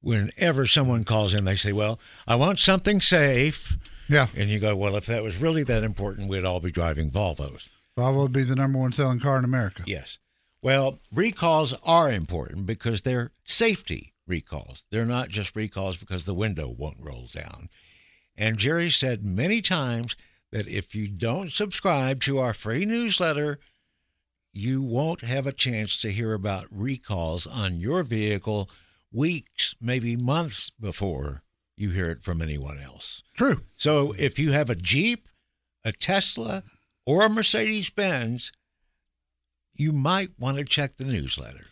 whenever 0.00 0.66
someone 0.66 1.04
calls 1.04 1.34
in, 1.34 1.44
they 1.44 1.56
say, 1.56 1.72
"Well, 1.72 1.98
I 2.26 2.36
want 2.36 2.58
something 2.58 3.00
safe," 3.00 3.76
Yeah, 4.08 4.26
and 4.36 4.50
you 4.50 4.58
go, 4.58 4.76
"Well, 4.76 4.96
if 4.96 5.06
that 5.06 5.22
was 5.22 5.36
really 5.36 5.62
that 5.64 5.82
important, 5.82 6.28
we'd 6.28 6.44
all 6.44 6.60
be 6.60 6.70
driving 6.70 7.10
Volvos." 7.10 7.68
Volvo 7.96 8.22
would 8.22 8.32
be 8.32 8.42
the 8.42 8.56
number 8.56 8.78
one 8.78 8.92
selling 8.92 9.20
car 9.20 9.38
in 9.38 9.44
America. 9.44 9.82
Yes. 9.86 10.18
Well, 10.60 10.98
recalls 11.12 11.74
are 11.84 12.10
important 12.10 12.66
because 12.66 13.02
they're 13.02 13.30
safety 13.46 14.14
recalls. 14.26 14.84
They're 14.90 15.04
not 15.04 15.28
just 15.28 15.54
recalls 15.54 15.96
because 15.96 16.24
the 16.24 16.34
window 16.34 16.68
won't 16.68 17.00
roll 17.00 17.28
down. 17.32 17.68
And 18.36 18.58
Jerry 18.58 18.90
said 18.90 19.24
many 19.24 19.60
times 19.60 20.16
that 20.54 20.68
if 20.68 20.94
you 20.94 21.08
don't 21.08 21.50
subscribe 21.50 22.20
to 22.20 22.38
our 22.38 22.54
free 22.54 22.84
newsletter, 22.84 23.58
you 24.52 24.80
won't 24.80 25.22
have 25.22 25.48
a 25.48 25.52
chance 25.52 26.00
to 26.00 26.12
hear 26.12 26.32
about 26.32 26.68
recalls 26.70 27.44
on 27.44 27.80
your 27.80 28.04
vehicle 28.04 28.70
weeks, 29.12 29.74
maybe 29.82 30.14
months 30.14 30.70
before 30.70 31.42
you 31.76 31.90
hear 31.90 32.08
it 32.08 32.22
from 32.22 32.40
anyone 32.40 32.78
else. 32.78 33.24
True. 33.36 33.62
So 33.76 34.14
if 34.16 34.38
you 34.38 34.52
have 34.52 34.70
a 34.70 34.76
Jeep, 34.76 35.28
a 35.84 35.90
Tesla, 35.90 36.62
or 37.04 37.26
a 37.26 37.28
Mercedes 37.28 37.90
Benz, 37.90 38.52
you 39.74 39.90
might 39.90 40.30
want 40.38 40.58
to 40.58 40.64
check 40.64 40.98
the 40.98 41.04
newsletter. 41.04 41.66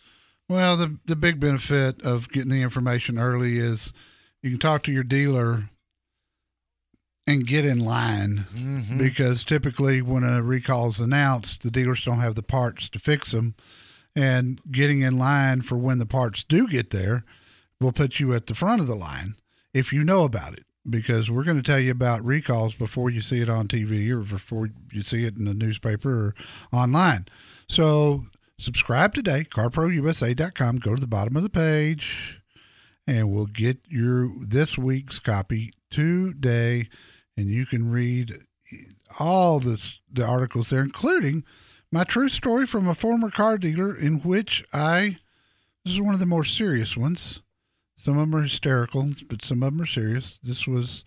Well, 0.49 0.75
the 0.75 0.99
the 1.05 1.15
big 1.15 1.39
benefit 1.39 2.05
of 2.05 2.27
getting 2.27 2.51
the 2.51 2.61
information 2.61 3.17
early 3.17 3.59
is 3.59 3.93
you 4.41 4.49
can 4.49 4.59
talk 4.59 4.83
to 4.83 4.91
your 4.91 5.05
dealer 5.05 5.69
and 7.25 7.47
get 7.47 7.63
in 7.65 7.79
line 7.79 8.45
Mhm. 8.55 8.97
because 8.97 9.43
typically 9.43 10.01
when 10.01 10.23
a 10.23 10.41
recall 10.43 10.89
is 10.89 10.99
announced, 10.99 11.61
the 11.63 11.71
dealers 11.71 12.03
don't 12.03 12.19
have 12.19 12.35
the 12.35 12.43
parts 12.43 12.89
to 12.89 12.99
fix 12.99 13.31
them, 13.31 13.55
and 14.15 14.59
getting 14.71 15.01
in 15.01 15.17
line 15.17 15.61
for 15.61 15.77
when 15.77 15.99
the 15.99 16.05
parts 16.05 16.43
do 16.43 16.67
get 16.67 16.89
there 16.89 17.23
will 17.79 17.91
put 17.93 18.19
you 18.19 18.33
at 18.33 18.47
the 18.47 18.55
front 18.55 18.81
of 18.81 18.87
the 18.87 18.95
line 18.95 19.35
if 19.73 19.91
you 19.93 20.03
know 20.03 20.23
about 20.23 20.53
it. 20.53 20.65
Because 20.89 21.31
we're 21.31 21.45
going 21.45 21.55
to 21.55 21.63
tell 21.63 21.79
you 21.79 21.91
about 21.91 22.25
recalls 22.25 22.75
before 22.75 23.09
you 23.09 23.21
see 23.21 23.39
it 23.39 23.49
on 23.49 23.69
TV 23.69 24.09
or 24.11 24.19
before 24.19 24.69
you 24.91 25.01
see 25.01 25.23
it 25.23 25.37
in 25.37 25.45
the 25.45 25.53
newspaper 25.53 26.09
or 26.11 26.35
online. 26.77 27.25
So 27.69 28.25
subscribe 28.59 29.13
today, 29.13 29.45
carprousa.com. 29.49 30.77
Go 30.79 30.93
to 30.95 30.99
the 30.99 31.07
bottom 31.07 31.37
of 31.37 31.43
the 31.43 31.49
page, 31.49 32.41
and 33.07 33.31
we'll 33.31 33.45
get 33.45 33.79
your 33.87 34.29
this 34.41 34.77
week's 34.77 35.19
copy 35.19 35.71
today, 35.93 36.89
and 37.37 37.47
you 37.47 37.65
can 37.65 37.91
read 37.91 38.33
all 39.19 39.59
this, 39.59 40.01
the 40.11 40.25
articles 40.25 40.69
there, 40.69 40.81
including 40.81 41.43
my 41.91 42.03
true 42.03 42.29
story 42.29 42.65
from 42.65 42.87
a 42.87 42.95
former 42.95 43.29
car 43.29 43.57
dealer, 43.57 43.95
in 43.95 44.19
which 44.21 44.63
I 44.73 45.17
this 45.85 45.95
is 45.95 46.01
one 46.01 46.13
of 46.13 46.19
the 46.19 46.25
more 46.25 46.45
serious 46.45 46.95
ones. 46.95 47.41
Some 47.97 48.17
of 48.17 48.29
them 48.29 48.39
are 48.39 48.43
hysterical, 48.43 49.09
but 49.27 49.41
some 49.41 49.61
of 49.63 49.73
them 49.73 49.81
are 49.81 49.85
serious. 49.85 50.39
This 50.39 50.65
was 50.65 51.03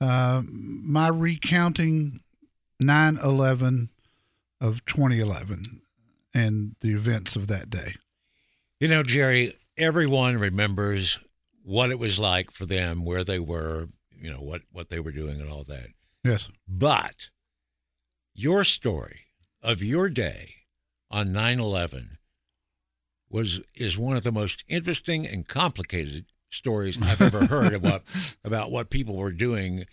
uh, 0.00 0.42
my 0.46 1.08
recounting 1.08 2.20
9 2.78 3.18
11 3.22 3.88
of 4.60 4.84
2011 4.84 5.62
and 6.34 6.76
the 6.80 6.92
events 6.92 7.34
of 7.34 7.46
that 7.48 7.70
day. 7.70 7.94
You 8.78 8.88
know, 8.88 9.02
Jerry, 9.02 9.54
everyone 9.76 10.38
remembers 10.38 11.18
what 11.64 11.90
it 11.90 11.98
was 11.98 12.18
like 12.18 12.50
for 12.50 12.66
them, 12.66 13.04
where 13.04 13.24
they 13.24 13.38
were, 13.38 13.88
you 14.20 14.30
know, 14.30 14.40
what, 14.40 14.62
what 14.70 14.88
they 14.88 15.00
were 15.00 15.12
doing 15.12 15.40
and 15.40 15.50
all 15.50 15.64
that. 15.64 15.88
Yes. 16.24 16.48
But 16.68 17.30
your 18.34 18.64
story 18.64 19.26
of 19.62 19.82
your 19.82 20.08
day 20.08 20.54
on 21.10 21.32
9 21.32 21.60
11 21.60 22.18
was 23.30 23.60
is 23.76 23.96
one 23.96 24.16
of 24.16 24.24
the 24.24 24.32
most 24.32 24.64
interesting 24.68 25.26
and 25.26 25.46
complicated 25.46 26.26
stories 26.50 26.98
I've 27.00 27.22
ever 27.22 27.46
heard 27.46 27.72
about 27.74 28.02
about 28.44 28.70
what 28.70 28.90
people 28.90 29.16
were 29.16 29.32
doing 29.32 29.84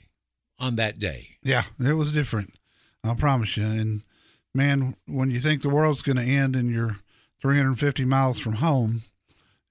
on 0.60 0.76
that 0.76 1.00
day. 1.00 1.38
Yeah, 1.44 1.63
it 1.80 1.94
was 1.94 2.12
different. 2.12 2.54
I 3.04 3.13
promise 3.13 3.56
you. 3.58 3.66
And 3.66 4.02
man, 4.54 4.96
when 5.08 5.30
you 5.30 5.40
think 5.40 5.62
the 5.62 5.70
world's 5.70 6.02
going 6.02 6.18
to 6.18 6.24
end 6.24 6.56
and 6.56 6.70
you're 6.72 6.98
350 7.42 8.06
miles 8.06 8.40
from 8.40 8.54
home, 8.54 9.04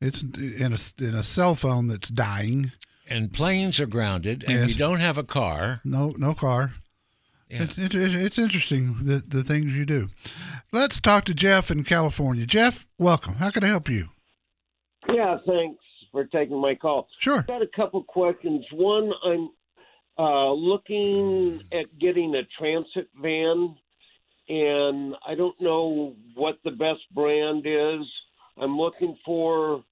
it's 0.01 0.23
in 0.23 0.73
a 0.73 1.05
in 1.05 1.14
a 1.14 1.23
cell 1.23 1.55
phone 1.55 1.88
that's 1.88 2.09
dying. 2.09 2.73
And 3.09 3.33
planes 3.33 3.79
are 3.79 3.87
grounded, 3.87 4.42
and 4.45 4.61
Yes. 4.61 4.69
you 4.71 4.75
don't 4.75 4.99
have 5.01 5.16
a 5.16 5.23
car. 5.23 5.81
No, 5.85 6.14
no 6.19 6.35
car. 6.35 6.73
Yeah. 7.49 7.62
It's, 7.62 7.79
it, 7.79 7.95
it, 7.95 8.14
it's 8.16 8.38
interesting 8.38 8.97
the 8.99 9.23
the 9.27 9.45
things 9.45 9.77
you 9.77 9.87
do. 9.87 10.09
Let's 10.73 11.01
talk 11.01 11.25
to 11.27 11.35
Jeff 11.35 11.71
in 11.71 11.85
California. 11.85 12.45
Jeff, 12.47 12.85
welcome. 12.99 13.35
How 13.35 13.51
can 13.51 13.62
I 13.62 13.69
help 13.69 13.88
you? 13.88 14.09
Yeah, 15.09 15.38
thanks 15.47 15.81
for 16.11 16.25
taking 16.25 16.61
my 16.61 16.75
call. 16.75 17.07
Sure. 17.19 17.42
Got 17.42 17.62
a 17.62 17.69
couple 17.69 18.03
questions. 18.03 18.64
One, 18.73 19.12
I'm 19.25 19.51
uh, 20.19 20.51
looking 20.53 21.61
at 21.71 21.87
getting 22.01 22.35
a 22.35 22.42
transit 22.59 23.09
van, 23.23 23.77
and 24.49 25.14
I 25.25 25.37
don't 25.37 25.59
know 25.61 26.16
what 26.35 26.59
the 26.64 26.73
best 26.73 27.03
brand 27.14 27.64
is. 27.66 28.05
I'm 28.59 28.77
looking 28.77 29.16
for 29.25 29.85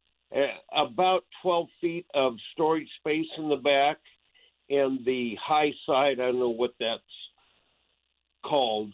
about 0.75 1.25
12 1.43 1.67
feet 1.81 2.07
of 2.15 2.35
storage 2.53 2.89
space 2.99 3.27
in 3.39 3.49
the 3.49 3.57
back, 3.57 3.99
and 4.71 5.05
the 5.05 5.37
high 5.43 5.73
side, 5.87 6.21
I 6.21 6.27
don't 6.27 6.39
know 6.39 6.49
what 6.49 6.75
that's 6.81 7.03
called. 8.45 8.93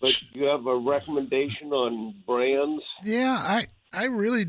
But 0.00 0.20
you 0.32 0.44
have 0.44 0.66
a 0.66 0.76
recommendation 0.76 1.72
on 1.72 2.14
brands? 2.26 2.82
Yeah, 3.04 3.38
I 3.40 3.66
I 3.92 4.06
really 4.06 4.46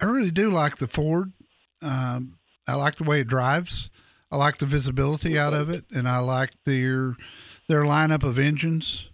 I 0.00 0.06
really 0.06 0.32
do 0.32 0.50
like 0.50 0.78
the 0.78 0.88
Ford. 0.88 1.32
Um, 1.80 2.38
I 2.66 2.74
like 2.74 2.96
the 2.96 3.04
way 3.04 3.20
it 3.20 3.28
drives. 3.28 3.90
I 4.32 4.36
like 4.36 4.58
the 4.58 4.66
visibility 4.66 5.38
out 5.38 5.54
of 5.54 5.70
it, 5.70 5.84
and 5.94 6.08
I 6.08 6.18
like 6.18 6.50
their 6.64 7.14
their 7.68 7.82
lineup 7.82 8.24
of 8.24 8.38
engines. 8.38 9.10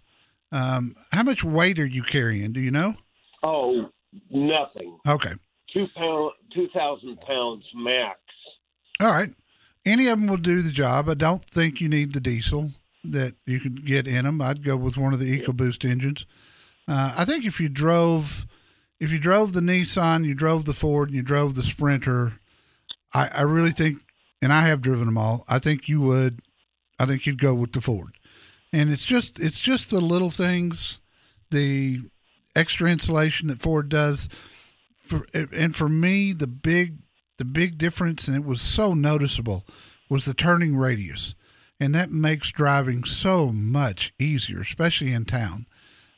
Um, 0.50 0.94
how 1.12 1.22
much 1.22 1.44
weight 1.44 1.78
are 1.78 1.86
you 1.86 2.02
carrying? 2.02 2.52
Do 2.52 2.60
you 2.60 2.70
know? 2.70 2.94
Oh, 3.42 3.90
nothing. 4.30 4.98
Okay, 5.06 5.32
two 5.72 5.88
pound, 5.88 6.32
two 6.52 6.68
thousand 6.74 7.20
pounds 7.20 7.64
max. 7.74 8.18
all 9.00 9.10
right. 9.10 9.30
Any 9.86 10.08
of 10.08 10.20
them 10.20 10.28
will 10.28 10.36
do 10.36 10.60
the 10.60 10.70
job. 10.70 11.08
I 11.08 11.14
don't 11.14 11.44
think 11.44 11.80
you 11.80 11.88
need 11.88 12.12
the 12.12 12.20
diesel 12.20 12.70
that 13.02 13.34
you 13.46 13.58
could 13.58 13.86
get 13.86 14.06
in 14.06 14.26
them. 14.26 14.42
I'd 14.42 14.62
go 14.62 14.76
with 14.76 14.98
one 14.98 15.14
of 15.14 15.20
the 15.20 15.40
EcoBoost 15.40 15.90
engines. 15.90 16.26
Uh, 16.86 17.14
I 17.16 17.24
think 17.24 17.46
if 17.46 17.60
you 17.60 17.70
drove, 17.70 18.46
if 18.98 19.10
you 19.10 19.18
drove 19.18 19.54
the 19.54 19.60
Nissan, 19.60 20.26
you 20.26 20.34
drove 20.34 20.66
the 20.66 20.74
Ford, 20.74 21.08
and 21.08 21.16
you 21.16 21.22
drove 21.22 21.54
the 21.54 21.62
Sprinter, 21.62 22.34
I, 23.14 23.28
I 23.38 23.42
really 23.42 23.70
think, 23.70 23.98
and 24.42 24.52
I 24.52 24.66
have 24.66 24.82
driven 24.82 25.06
them 25.06 25.16
all. 25.16 25.44
I 25.48 25.58
think 25.58 25.88
you 25.88 26.02
would. 26.02 26.40
I 26.98 27.06
think 27.06 27.24
you'd 27.24 27.40
go 27.40 27.54
with 27.54 27.72
the 27.72 27.80
Ford, 27.80 28.18
and 28.74 28.90
it's 28.90 29.06
just 29.06 29.40
it's 29.42 29.58
just 29.58 29.90
the 29.90 30.00
little 30.00 30.30
things, 30.30 31.00
the 31.50 32.00
extra 32.54 32.90
insulation 32.90 33.48
that 33.48 33.60
Ford 33.60 33.88
does. 33.88 34.28
For 35.10 35.26
and 35.34 35.74
for 35.74 35.88
me, 35.88 36.32
the 36.32 36.46
big 36.46 36.98
the 37.38 37.44
big 37.44 37.78
difference, 37.78 38.28
and 38.28 38.36
it 38.36 38.44
was 38.44 38.62
so 38.62 38.94
noticeable, 38.94 39.66
was 40.08 40.24
the 40.24 40.34
turning 40.34 40.76
radius, 40.76 41.34
and 41.80 41.92
that 41.94 42.12
makes 42.12 42.52
driving 42.52 43.02
so 43.02 43.48
much 43.48 44.12
easier, 44.20 44.60
especially 44.60 45.12
in 45.12 45.24
town. 45.24 45.66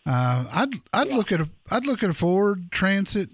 Uh, 0.04 0.44
I'd 0.52 0.74
I'd 0.92 1.10
look 1.10 1.32
at 1.32 1.40
a 1.40 1.48
I'd 1.70 1.86
look 1.86 2.02
at 2.02 2.10
a 2.10 2.14
Ford 2.14 2.70
Transit. 2.70 3.30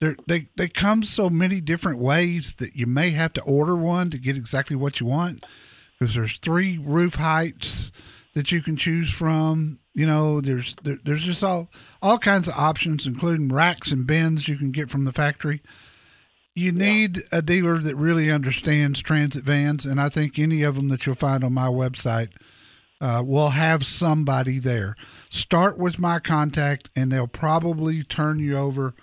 They're, 0.00 0.16
they 0.28 0.46
they 0.56 0.68
come 0.68 1.02
so 1.02 1.28
many 1.28 1.60
different 1.60 1.98
ways 1.98 2.54
that 2.56 2.76
you 2.76 2.86
may 2.86 3.10
have 3.10 3.32
to 3.32 3.42
order 3.42 3.74
one 3.74 4.10
to 4.10 4.18
get 4.18 4.36
exactly 4.36 4.76
what 4.76 5.00
you 5.00 5.06
want 5.06 5.44
because 5.98 6.14
there's 6.14 6.38
three 6.38 6.78
roof 6.78 7.16
heights 7.16 7.90
that 8.34 8.52
you 8.52 8.62
can 8.62 8.76
choose 8.76 9.12
from. 9.12 9.80
You 9.94 10.06
know, 10.06 10.40
there's 10.40 10.74
there, 10.82 10.98
there's 11.04 11.22
just 11.22 11.44
all 11.44 11.68
all 12.00 12.18
kinds 12.18 12.48
of 12.48 12.54
options, 12.54 13.06
including 13.06 13.48
racks 13.48 13.92
and 13.92 14.06
bins 14.06 14.48
you 14.48 14.56
can 14.56 14.70
get 14.70 14.90
from 14.90 15.04
the 15.04 15.12
factory. 15.12 15.60
You 16.54 16.72
need 16.72 17.18
a 17.30 17.40
dealer 17.40 17.78
that 17.78 17.96
really 17.96 18.30
understands 18.30 19.00
transit 19.00 19.44
vans, 19.44 19.84
and 19.84 20.00
I 20.00 20.08
think 20.08 20.38
any 20.38 20.62
of 20.62 20.76
them 20.76 20.88
that 20.88 21.06
you'll 21.06 21.14
find 21.14 21.44
on 21.44 21.54
my 21.54 21.68
website 21.68 22.30
uh, 23.00 23.22
will 23.24 23.50
have 23.50 23.84
somebody 23.84 24.58
there. 24.58 24.94
Start 25.30 25.78
with 25.78 25.98
my 25.98 26.18
contact, 26.18 26.90
and 26.94 27.10
they'll 27.10 27.26
probably 27.26 28.02
turn 28.02 28.38
you 28.38 28.56
over 28.56 28.94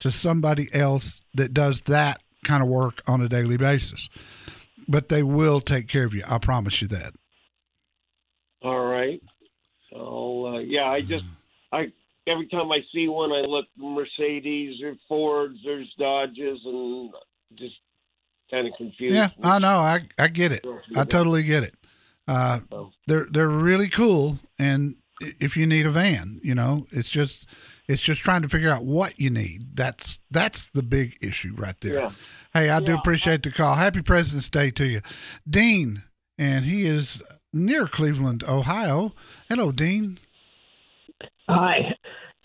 to 0.00 0.10
somebody 0.10 0.68
else 0.74 1.20
that 1.34 1.54
does 1.54 1.82
that 1.82 2.18
kind 2.44 2.62
of 2.62 2.68
work 2.68 3.00
on 3.06 3.22
a 3.22 3.28
daily 3.28 3.56
basis. 3.56 4.08
But 4.88 5.08
they 5.08 5.22
will 5.22 5.60
take 5.60 5.88
care 5.88 6.04
of 6.04 6.14
you. 6.14 6.22
I 6.28 6.38
promise 6.38 6.82
you 6.82 6.88
that. 6.88 7.14
All 8.62 8.84
right. 8.84 9.22
So 9.94 10.46
uh, 10.46 10.58
yeah, 10.58 10.86
I 10.86 11.00
just 11.00 11.24
I 11.72 11.92
every 12.26 12.48
time 12.48 12.70
I 12.72 12.80
see 12.92 13.08
one, 13.08 13.32
I 13.32 13.42
look 13.42 13.66
Mercedes 13.76 14.82
or 14.82 14.94
Fords, 15.08 15.58
there's 15.64 15.92
Dodges, 15.98 16.60
and 16.64 17.12
just 17.56 17.76
kind 18.50 18.66
of 18.66 18.74
confused. 18.76 19.14
Yeah, 19.14 19.28
I 19.42 19.58
know. 19.58 19.78
I 19.78 20.00
I 20.18 20.28
get 20.28 20.52
it. 20.52 20.64
I 20.96 21.04
totally 21.04 21.44
get 21.44 21.62
it. 21.62 21.74
Uh, 22.26 22.60
they're 23.06 23.26
they're 23.30 23.48
really 23.48 23.88
cool, 23.88 24.38
and 24.58 24.96
if 25.20 25.56
you 25.56 25.66
need 25.66 25.86
a 25.86 25.90
van, 25.90 26.40
you 26.42 26.54
know, 26.54 26.86
it's 26.90 27.08
just 27.08 27.46
it's 27.86 28.02
just 28.02 28.20
trying 28.20 28.42
to 28.42 28.48
figure 28.48 28.70
out 28.70 28.84
what 28.84 29.20
you 29.20 29.30
need. 29.30 29.76
That's 29.76 30.20
that's 30.30 30.70
the 30.70 30.82
big 30.82 31.16
issue 31.22 31.54
right 31.56 31.78
there. 31.80 32.00
Yeah. 32.00 32.10
Hey, 32.52 32.70
I 32.70 32.80
do 32.80 32.94
appreciate 32.94 33.42
the 33.42 33.50
call. 33.50 33.74
Happy 33.74 34.00
President's 34.00 34.48
Day 34.48 34.70
to 34.72 34.86
you, 34.86 35.00
Dean, 35.48 36.02
and 36.38 36.64
he 36.64 36.86
is 36.86 37.22
near 37.54 37.86
Cleveland, 37.86 38.44
Ohio. 38.48 39.12
Hello, 39.48 39.72
Dean. 39.72 40.18
Hi. 41.48 41.96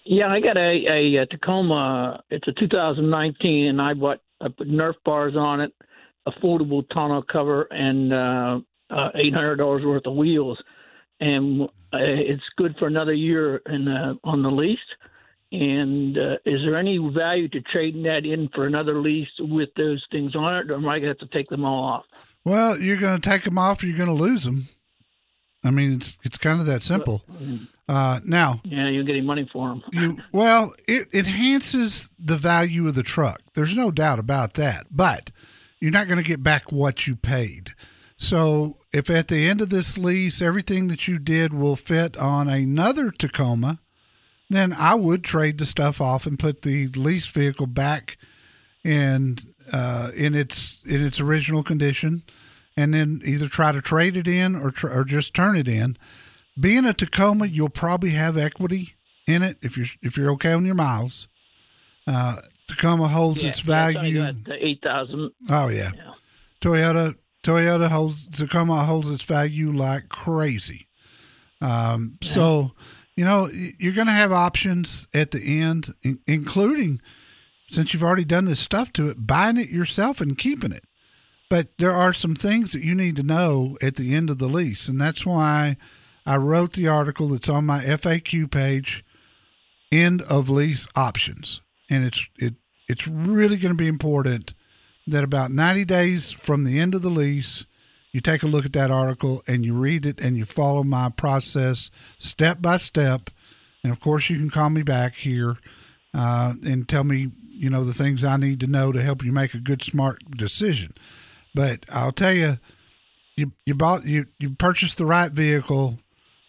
Yeah, 0.06 0.28
I 0.28 0.40
got 0.40 0.58
a, 0.58 0.86
a, 0.90 1.22
uh 1.22 1.26
Tacoma. 1.30 2.24
It's 2.30 2.48
a 2.48 2.54
2019, 2.54 3.68
and 3.68 3.82
I 3.82 3.94
bought 3.94 4.20
I 4.42 4.48
put 4.48 4.70
Nerf 4.70 4.94
bars 5.04 5.36
on 5.36 5.60
it, 5.62 5.74
affordable 6.28 6.88
tonneau 6.90 7.24
cover, 7.24 7.64
and 7.72 8.14
uh, 8.14 8.60
uh, 8.90 9.10
$800 9.16 9.86
worth 9.86 10.06
of 10.06 10.16
wheels, 10.16 10.58
and 11.20 11.64
uh, 11.64 11.68
it's 11.94 12.44
good 12.58 12.76
for 12.80 12.88
another 12.88 13.14
year 13.14 13.58
in 13.66 13.88
uh, 13.88 14.14
on 14.24 14.44
the 14.44 14.50
lease. 14.50 14.80
And 15.52 16.16
uh, 16.18 16.36
is 16.46 16.62
there 16.64 16.78
any 16.78 16.98
value 16.98 17.48
to 17.50 17.62
trading 17.62 18.04
that 18.04 18.24
in 18.24 18.50
for 18.54 18.68
another 18.68 19.02
lease 19.02 19.28
with 19.40 19.70
those 19.76 20.06
things 20.12 20.36
on 20.36 20.58
it, 20.58 20.72
or 20.72 20.76
am 20.76 20.88
I 20.88 21.00
going 21.00 21.14
to 21.14 21.20
have 21.20 21.30
to 21.30 21.38
take 21.38 21.50
them 21.50 21.66
all 21.66 21.84
off? 21.84 22.06
Well, 22.46 22.80
you're 22.80 22.98
going 22.98 23.20
to 23.20 23.30
take 23.30 23.44
them 23.44 23.58
off, 23.58 23.82
or 23.82 23.88
you're 23.88 23.98
going 23.98 24.16
to 24.16 24.24
lose 24.24 24.44
them. 24.44 24.66
I 25.64 25.72
mean, 25.72 25.94
it's 25.94 26.18
it's 26.24 26.38
kind 26.38 26.60
of 26.60 26.66
that 26.68 26.82
simple. 26.82 27.24
Uh, 27.88 28.20
now, 28.24 28.62
Yeah, 28.64 28.88
you're 28.88 29.04
getting 29.04 29.26
money 29.26 29.50
for 29.52 29.70
them. 29.70 29.84
you 29.92 30.18
well 30.32 30.72
it 30.88 31.08
enhances 31.14 32.12
the 32.20 32.38
value 32.38 32.88
of 32.88 32.94
the 32.94 33.02
truck 33.02 33.42
there's 33.56 33.76
no 33.76 33.90
doubt 33.90 34.20
about 34.20 34.54
that 34.54 34.86
but 34.92 35.32
you're 35.80 35.90
not 35.92 36.08
going 36.08 36.20
to 36.22 36.24
get 36.24 36.44
back 36.44 36.72
what 36.72 37.08
you 37.08 37.16
paid 37.16 37.72
so 38.16 38.78
if 38.94 39.10
at 39.10 39.28
the 39.28 39.50
end 39.50 39.60
of 39.60 39.72
this 39.72 39.98
lease 39.98 40.40
everything 40.40 40.88
that 40.88 41.08
you 41.08 41.18
did 41.18 41.52
will 41.52 41.76
fit 41.76 42.16
on 42.18 42.48
another 42.48 43.10
tacoma 43.10 43.80
then 44.52 44.72
i 44.74 44.94
would 44.94 45.24
trade 45.24 45.58
the 45.58 45.66
stuff 45.66 46.00
off 46.00 46.28
and 46.28 46.38
put 46.38 46.62
the 46.62 46.88
lease 46.90 47.28
vehicle 47.30 47.66
back 47.68 48.18
in 48.84 49.36
uh, 49.74 50.12
in 50.16 50.36
its 50.36 50.84
in 50.86 51.04
its 51.04 51.20
original 51.20 51.64
condition 51.64 52.22
and 52.80 52.94
then 52.94 53.20
either 53.26 53.48
try 53.48 53.72
to 53.72 53.82
trade 53.82 54.16
it 54.18 54.28
in 54.28 54.56
or 54.56 54.72
tr- 54.72 54.90
or 54.98 55.04
just 55.04 55.34
turn 55.34 55.56
it 55.58 55.68
in 55.68 55.98
being 56.60 56.86
a 56.86 56.94
Tacoma, 56.94 57.46
you'll 57.46 57.70
probably 57.70 58.12
have 58.12 58.38
equity 58.38 58.96
in 59.28 59.44
it 59.44 59.58
if 59.62 59.78
you're 59.78 59.88
if 60.02 60.18
you're 60.18 60.32
okay 60.32 60.52
on 60.54 60.66
your 60.66 60.76
miles. 60.76 61.28
Uh, 62.08 62.36
Tacoma 62.68 63.08
holds 63.08 63.44
its 63.44 63.60
value. 63.62 64.24
I 64.24 64.32
8,000. 64.50 65.32
oh 65.50 65.70
yeah. 65.70 65.92
Yeah. 65.96 66.14
Toyota 66.62 67.16
Toyota 67.44 67.88
holds 67.90 68.28
Tacoma 68.30 68.84
holds 68.84 69.12
its 69.12 69.24
value 69.24 69.72
like 69.72 70.10
crazy. 70.10 70.88
Um, 71.62 72.18
So, 72.22 72.72
you 73.16 73.26
know, 73.26 73.50
you're 73.78 73.94
going 73.94 74.08
to 74.08 74.14
have 74.14 74.32
options 74.32 75.08
at 75.14 75.32
the 75.32 75.42
end, 75.62 75.94
in- 76.04 76.20
including 76.28 77.02
since 77.70 77.94
you've 77.94 78.04
already 78.04 78.26
done 78.26 78.46
this 78.46 78.60
stuff 78.60 78.92
to 78.94 79.10
it, 79.10 79.28
buying 79.28 79.58
it 79.58 79.70
yourself 79.70 80.22
and 80.22 80.38
keeping 80.38 80.72
it. 80.72 80.84
But 81.50 81.78
there 81.80 81.94
are 81.94 82.14
some 82.14 82.36
things 82.36 82.72
that 82.74 82.84
you 82.84 82.94
need 82.94 83.16
to 83.16 83.24
know 83.24 83.78
at 83.82 83.96
the 83.96 84.14
end 84.16 84.30
of 84.30 84.38
the 84.38 84.48
lease, 84.48 84.88
and 84.88 85.02
that's 85.02 85.26
why 85.26 85.78
I 86.26 86.38
wrote 86.38 86.74
the 86.74 86.88
article 86.88 87.30
that's 87.30 87.50
on 87.50 87.66
my 87.66 87.80
FAQ 87.80 88.52
page, 88.52 89.04
end 89.92 90.22
of 90.24 90.50
lease 90.50 90.88
options, 90.96 91.62
and 91.90 92.04
it's 92.04 92.30
it 92.38 92.54
it's 92.88 93.08
really 93.08 93.58
going 93.58 93.74
to 93.74 93.78
be 93.78 93.88
important 93.88 94.54
that 95.08 95.24
about 95.24 95.52
90 95.52 95.86
days 95.86 96.32
from 96.32 96.64
the 96.64 96.80
end 96.80 96.96
of 96.96 97.02
the 97.02 97.10
lease, 97.10 97.66
you 98.12 98.22
take 98.22 98.44
a 98.44 98.48
look 98.48 98.66
at 98.66 98.74
that 98.74 98.92
article 98.92 99.44
and 99.48 99.64
you 99.64 99.74
read 99.74 100.06
it 100.06 100.20
and 100.20 100.36
you 100.36 100.46
follow 100.46 100.84
my 100.84 101.10
process 101.10 101.92
step 102.18 102.62
by 102.62 102.78
step. 102.78 103.30
And 103.84 103.92
of 103.92 104.00
course, 104.00 104.30
you 104.30 104.38
can 104.38 104.50
call 104.50 104.70
me 104.70 104.84
back 104.84 105.16
here 105.16 105.56
uh, 106.14 106.54
and 106.68 106.88
tell 106.88 107.04
me, 107.04 107.30
you 107.50 107.70
know, 107.70 107.84
the 107.84 107.94
things 107.94 108.26
I 108.26 108.38
need 108.38 108.60
to 108.62 108.68
know 108.68 108.92
to 108.92 109.02
help 109.02 109.24
you 109.24 109.32
make 109.32 109.54
a 109.54 109.60
good, 109.60 109.84
smart 109.84 110.20
decision. 110.32 110.92
But 111.54 111.86
I'll 111.92 112.12
tell 112.12 112.34
you, 112.34 112.60
you 113.36 113.54
you 113.66 113.76
bought 113.76 114.06
you 114.06 114.26
you 114.38 114.52
purchased 114.52 114.98
the 114.98 115.06
right 115.06 115.32
vehicle 115.32 116.00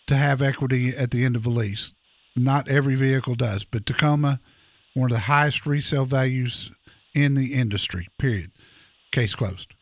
to 0.07 0.17
have 0.17 0.43
equity 0.43 0.89
at 0.97 1.11
the 1.11 1.25
end 1.25 1.37
of 1.37 1.47
a 1.47 1.51
lease. 1.51 1.95
Not 2.37 2.69
every 2.69 2.95
vehicle 2.95 3.35
does, 3.35 3.65
but 3.65 3.87
Tacoma, 3.87 4.41
one 4.95 5.11
of 5.11 5.15
the 5.15 5.21
highest 5.21 5.67
resale 5.67 6.05
values 6.05 6.71
in 7.15 7.35
the 7.35 7.55
industry. 7.55 8.09
Period. 8.19 8.51
Case 9.13 9.35
closed. 9.35 9.75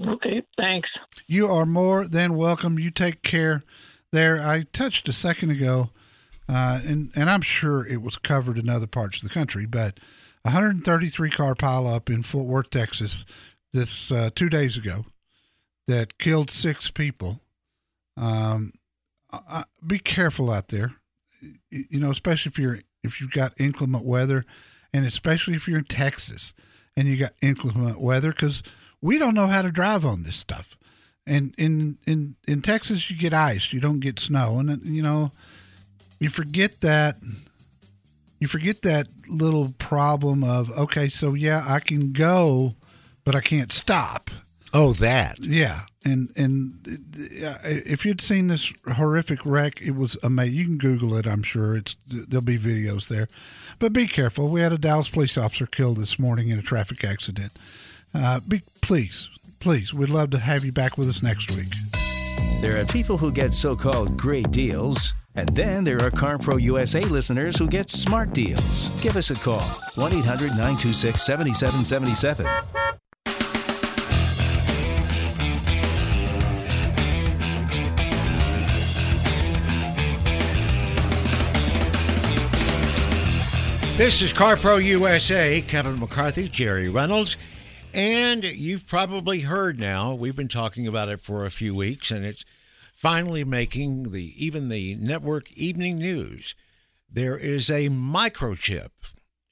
Okay, 0.00 0.42
thanks. 0.56 0.88
You 1.26 1.48
are 1.48 1.66
more 1.66 2.06
than 2.06 2.36
welcome. 2.36 2.78
You 2.78 2.90
take 2.90 3.22
care. 3.22 3.62
There, 4.12 4.40
I 4.40 4.62
touched 4.72 5.08
a 5.08 5.12
second 5.12 5.50
ago, 5.50 5.90
uh, 6.48 6.80
and 6.84 7.10
and 7.14 7.30
I'm 7.30 7.42
sure 7.42 7.86
it 7.86 8.02
was 8.02 8.16
covered 8.16 8.58
in 8.58 8.68
other 8.68 8.86
parts 8.86 9.22
of 9.22 9.28
the 9.28 9.34
country, 9.34 9.66
but 9.66 10.00
133 10.42 11.30
car 11.30 11.54
pileup 11.54 12.10
in 12.10 12.22
Fort 12.22 12.46
Worth, 12.46 12.70
Texas, 12.70 13.24
this 13.74 14.10
uh, 14.10 14.30
two 14.34 14.48
days 14.48 14.78
ago, 14.78 15.04
that 15.86 16.16
killed 16.16 16.50
six 16.50 16.90
people. 16.90 17.40
Um, 18.16 18.72
I, 19.30 19.64
be 19.84 19.98
careful 19.98 20.50
out 20.50 20.68
there, 20.68 20.94
you 21.70 22.00
know, 22.00 22.10
especially 22.10 22.50
if 22.50 22.58
you're 22.58 22.78
if 23.02 23.20
you've 23.20 23.32
got 23.32 23.60
inclement 23.60 24.04
weather, 24.04 24.46
and 24.94 25.04
especially 25.04 25.54
if 25.54 25.68
you're 25.68 25.78
in 25.78 25.84
Texas 25.84 26.54
and 26.96 27.08
you 27.08 27.16
got 27.16 27.32
inclement 27.42 28.00
weather, 28.00 28.30
because 28.30 28.62
we 29.02 29.18
don't 29.18 29.34
know 29.34 29.48
how 29.48 29.60
to 29.60 29.70
drive 29.70 30.06
on 30.06 30.22
this 30.22 30.36
stuff. 30.36 30.78
And 31.26 31.52
in 31.58 31.98
in 32.06 32.36
in 32.46 32.62
Texas, 32.62 33.10
you 33.10 33.18
get 33.18 33.34
ice, 33.34 33.72
you 33.72 33.80
don't 33.80 34.00
get 34.00 34.20
snow, 34.20 34.58
and 34.58 34.84
you 34.84 35.02
know, 35.02 35.32
you 36.20 36.30
forget 36.30 36.80
that. 36.80 37.16
You 38.40 38.48
forget 38.48 38.82
that 38.82 39.08
little 39.28 39.72
problem 39.78 40.44
of 40.44 40.70
okay, 40.78 41.08
so 41.08 41.32
yeah, 41.32 41.64
I 41.66 41.80
can 41.80 42.12
go, 42.12 42.74
but 43.24 43.34
I 43.34 43.40
can't 43.40 43.72
stop. 43.72 44.30
Oh, 44.76 44.92
that. 44.94 45.38
Yeah, 45.38 45.82
and 46.04 46.30
and 46.36 46.72
uh, 47.44 47.54
if 47.64 48.04
you'd 48.04 48.20
seen 48.20 48.48
this 48.48 48.72
horrific 48.92 49.46
wreck, 49.46 49.80
it 49.80 49.92
was 49.92 50.16
amazing. 50.24 50.54
You 50.54 50.64
can 50.64 50.78
Google 50.78 51.14
it. 51.14 51.28
I'm 51.28 51.44
sure 51.44 51.76
it's 51.76 51.96
there'll 52.08 52.44
be 52.44 52.58
videos 52.58 53.06
there, 53.06 53.28
but 53.78 53.92
be 53.92 54.08
careful. 54.08 54.48
We 54.48 54.62
had 54.62 54.72
a 54.72 54.78
Dallas 54.78 55.08
police 55.08 55.38
officer 55.38 55.66
killed 55.66 55.98
this 55.98 56.18
morning 56.18 56.48
in 56.48 56.58
a 56.58 56.62
traffic 56.62 57.04
accident. 57.04 57.52
Uh, 58.12 58.40
be 58.48 58.62
please, 58.82 59.30
please, 59.60 59.94
we'd 59.94 60.10
love 60.10 60.30
to 60.30 60.38
have 60.38 60.64
you 60.64 60.72
back 60.72 60.98
with 60.98 61.08
us 61.08 61.22
next 61.22 61.52
week. 61.52 61.72
There 62.60 62.80
are 62.80 62.84
people 62.86 63.16
who 63.16 63.30
get 63.30 63.54
so-called 63.54 64.16
great 64.16 64.50
deals. 64.50 65.14
And 65.36 65.48
then 65.48 65.82
there 65.82 65.96
are 65.96 66.10
CarPro 66.10 66.62
USA 66.62 67.00
listeners 67.02 67.58
who 67.58 67.66
get 67.66 67.90
smart 67.90 68.32
deals. 68.32 68.90
Give 69.00 69.16
us 69.16 69.30
a 69.30 69.34
call 69.34 69.66
1 69.96 70.12
800 70.12 70.50
926 70.50 71.20
7777. 71.20 72.46
This 83.96 84.22
is 84.22 84.32
CarPro 84.32 84.84
USA, 84.84 85.62
Kevin 85.62 86.00
McCarthy, 86.00 86.48
Jerry 86.48 86.88
Reynolds, 86.88 87.36
and 87.94 88.42
you've 88.42 88.88
probably 88.88 89.42
heard 89.42 89.78
now, 89.78 90.12
we've 90.14 90.34
been 90.34 90.48
talking 90.48 90.88
about 90.88 91.08
it 91.08 91.20
for 91.20 91.44
a 91.44 91.50
few 91.50 91.76
weeks, 91.76 92.10
and 92.10 92.24
it's 92.24 92.44
finally 92.92 93.44
making 93.44 94.10
the 94.10 94.34
even 94.44 94.68
the 94.68 94.96
network 94.96 95.52
evening 95.52 95.98
news. 95.98 96.56
There 97.08 97.38
is 97.38 97.70
a 97.70 97.88
microchip 97.88 98.90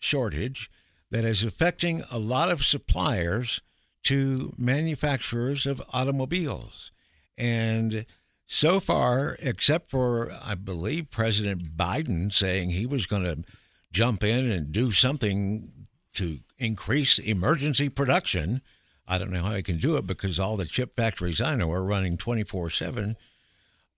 shortage 0.00 0.68
that 1.12 1.24
is 1.24 1.44
affecting 1.44 2.02
a 2.10 2.18
lot 2.18 2.50
of 2.50 2.64
suppliers 2.64 3.60
to 4.06 4.52
manufacturers 4.58 5.66
of 5.66 5.80
automobiles. 5.92 6.90
And 7.38 8.06
so 8.48 8.80
far, 8.80 9.36
except 9.40 9.88
for, 9.88 10.32
I 10.44 10.56
believe, 10.56 11.10
President 11.10 11.76
Biden 11.76 12.32
saying 12.32 12.70
he 12.70 12.86
was 12.86 13.06
going 13.06 13.22
to 13.22 13.44
jump 13.92 14.24
in 14.24 14.50
and 14.50 14.72
do 14.72 14.90
something 14.90 15.86
to 16.14 16.38
increase 16.58 17.18
emergency 17.18 17.88
production. 17.88 18.62
I 19.06 19.18
don't 19.18 19.30
know 19.30 19.42
how 19.42 19.54
he 19.54 19.62
can 19.62 19.78
do 19.78 19.96
it 19.96 20.06
because 20.06 20.40
all 20.40 20.56
the 20.56 20.64
chip 20.64 20.96
factories 20.96 21.40
I 21.40 21.54
know 21.54 21.70
are 21.70 21.84
running 21.84 22.16
24 22.16 22.70
7. 22.70 23.16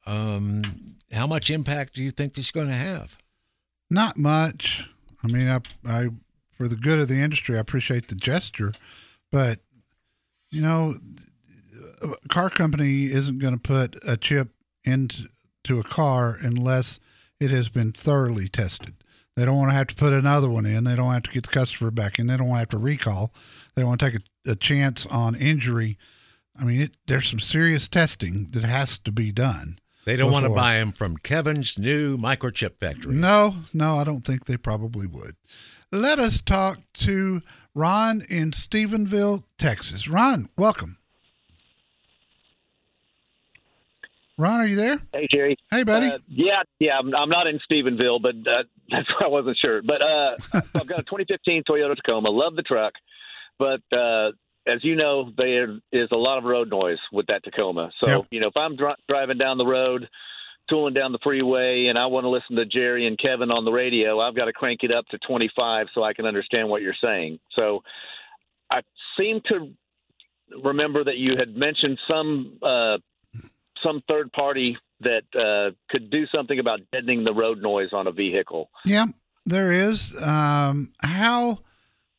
Um, 0.07 0.97
how 1.13 1.27
much 1.27 1.51
impact 1.51 1.95
do 1.95 2.03
you 2.03 2.11
think 2.11 2.35
this 2.35 2.47
is 2.47 2.51
going 2.51 2.69
to 2.69 2.75
have? 2.75 3.17
Not 3.91 4.19
much. 4.19 4.89
I 5.23 5.29
mean, 5.29 5.49
I, 5.49 5.61
I, 5.87 6.09
for 6.53 6.69
the 6.69 6.77
good 6.77 6.99
of 6.99 7.09
the 7.09 7.21
industry, 7.21 7.57
I 7.57 7.61
appreciate 7.61 8.09
the 8.09 8.15
gesture, 8.15 8.73
but 9.31 9.61
you 10.51 10.63
know, 10.63 10.95
a 12.03 12.29
car 12.29 12.51
company 12.51 13.07
isn't 13.07 13.39
going 13.39 13.55
to 13.55 13.61
put 13.61 13.97
a 14.07 14.17
chip 14.17 14.51
into 14.85 15.81
a 15.81 15.83
car 15.83 16.39
unless 16.41 17.01
it 17.41 17.51
has 17.51 17.69
been 17.69 17.93
thoroughly 17.93 18.49
tested. 18.49 18.95
They 19.37 19.45
don't 19.45 19.57
want 19.57 19.71
to 19.71 19.75
have 19.75 19.89
to 19.89 19.95
put 19.97 20.13
another 20.13 20.49
one 20.49 20.65
in. 20.65 20.85
They 20.85 20.95
don't 20.95 21.13
have 21.13 21.25
to 21.25 21.31
get 21.31 21.45
the 21.45 21.53
customer 21.53 21.91
back 21.91 22.19
in. 22.19 22.29
They 22.29 22.37
don't 22.37 22.49
want 22.49 22.59
to 22.59 22.61
have 22.61 22.69
to 22.69 22.79
recall. 22.79 23.33
They 23.75 23.83
don't 23.83 23.89
want 23.89 24.01
to 24.01 24.11
take 24.11 24.21
a, 24.47 24.53
a 24.53 24.57
chance 24.57 25.07
on 25.07 25.35
injury. 25.35 25.99
I 26.59 26.65
mean, 26.65 26.83
it, 26.83 26.97
there's 27.07 27.29
some 27.29 27.41
serious 27.41 27.89
testing 27.89 28.49
that 28.53 28.63
has 28.63 28.99
to 29.01 29.11
be 29.11 29.33
done. 29.33 29.81
They 30.05 30.17
don't 30.17 30.29
before. 30.29 30.43
want 30.43 30.53
to 30.53 30.61
buy 30.61 30.75
them 30.75 30.93
from 30.93 31.17
Kevin's 31.17 31.79
new 31.79 32.17
microchip 32.17 32.79
factory. 32.79 33.15
No, 33.15 33.57
no, 33.73 33.99
I 33.99 34.05
don't 34.05 34.25
think 34.25 34.45
they 34.45 34.57
probably 34.57 35.07
would. 35.07 35.35
Let 35.91 36.19
us 36.19 36.41
talk 36.41 36.79
to 36.95 37.41
Ron 37.75 38.23
in 38.29 38.53
Stephenville, 38.53 39.45
Texas. 39.59 40.07
Ron, 40.07 40.49
welcome. 40.57 40.99
Ron, 44.37 44.61
are 44.61 44.67
you 44.67 44.77
there? 44.77 45.01
Hey, 45.13 45.29
Jerry. 45.31 45.57
Hey, 45.71 45.85
buddy. 45.85 46.09
Uh, 46.09 46.19
yeah, 46.29 46.63
yeah. 46.81 46.99
I'm, 46.99 47.15
I'm, 47.15 47.29
not 47.29 47.47
in 47.47 47.61
Stephenville, 47.71 48.21
but 48.21 48.35
uh, 48.51 48.65
that's 48.91 49.09
why 49.11 49.27
I 49.27 49.29
wasn't 49.29 49.59
sure. 49.59 49.83
But 49.83 50.03
uh, 50.03 50.37
I've 50.75 50.87
got 50.87 51.01
a 51.01 51.05
2015 51.05 51.65
Toyota 51.69 51.97
Tacoma. 51.97 52.31
Love 52.31 52.57
the 52.57 52.63
truck, 52.63 52.95
but 53.59 53.81
uh, 53.97 54.31
as 54.67 54.83
you 54.83 54.97
know, 54.97 55.31
there 55.37 55.69
is 55.93 56.09
a 56.11 56.17
lot 56.17 56.39
of 56.39 56.45
road 56.45 56.71
noise 56.71 56.99
with 57.13 57.27
that 57.27 57.45
Tacoma. 57.45 57.91
So 58.03 58.11
yep. 58.11 58.27
you 58.31 58.41
know, 58.41 58.49
if 58.49 58.57
I'm 58.57 58.77
dri- 58.77 58.95
driving 59.09 59.39
down 59.39 59.59
the 59.59 59.67
road, 59.67 60.09
tooling 60.69 60.95
down 60.95 61.13
the 61.13 61.19
freeway, 61.23 61.87
and 61.89 61.99
I 61.99 62.07
want 62.07 62.25
to 62.25 62.31
listen 62.31 62.57
to 62.57 62.65
Jerry 62.65 63.07
and 63.07 63.19
Kevin 63.19 63.51
on 63.51 63.65
the 63.65 63.73
radio, 63.73 64.21
I've 64.21 64.35
got 64.35 64.47
to 64.47 64.53
crank 64.53 64.81
it 64.83 64.93
up 64.93 65.07
to 65.09 65.19
25 65.19 65.89
so 65.95 66.03
I 66.03 66.15
can 66.15 66.27
understand 66.27 66.69
what 66.69 66.83
you're 66.83 66.95
saying. 67.03 67.39
So 67.55 67.83
I 68.71 68.81
seem 69.19 69.41
to 69.49 69.73
remember 70.63 71.05
that 71.05 71.17
you 71.17 71.37
had 71.39 71.57
mentioned 71.57 71.99
some 72.09 72.59
uh, 72.63 72.99
some 73.83 74.01
third 74.01 74.33
party 74.33 74.79
that 75.01 75.23
uh, 75.39 75.75
could 75.91 76.11
do 76.11 76.27
something 76.35 76.59
about 76.59 76.81
deadening 76.93 77.25
the 77.25 77.35
road 77.35 77.61
noise 77.63 77.91
on 77.93 78.07
a 78.07 78.13
vehicle. 78.13 78.71
Yeah, 78.85 79.07
there 79.47 79.73
is. 79.73 80.15
Um, 80.23 80.93
how, 81.03 81.59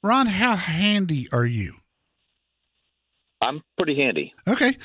Ron? 0.03 0.27
How 0.27 0.55
handy 0.55 1.27
are 1.31 1.45
you? 1.45 1.75
I'm 3.41 3.61
pretty 3.77 3.95
handy. 3.95 4.33
Okay, 4.47 4.77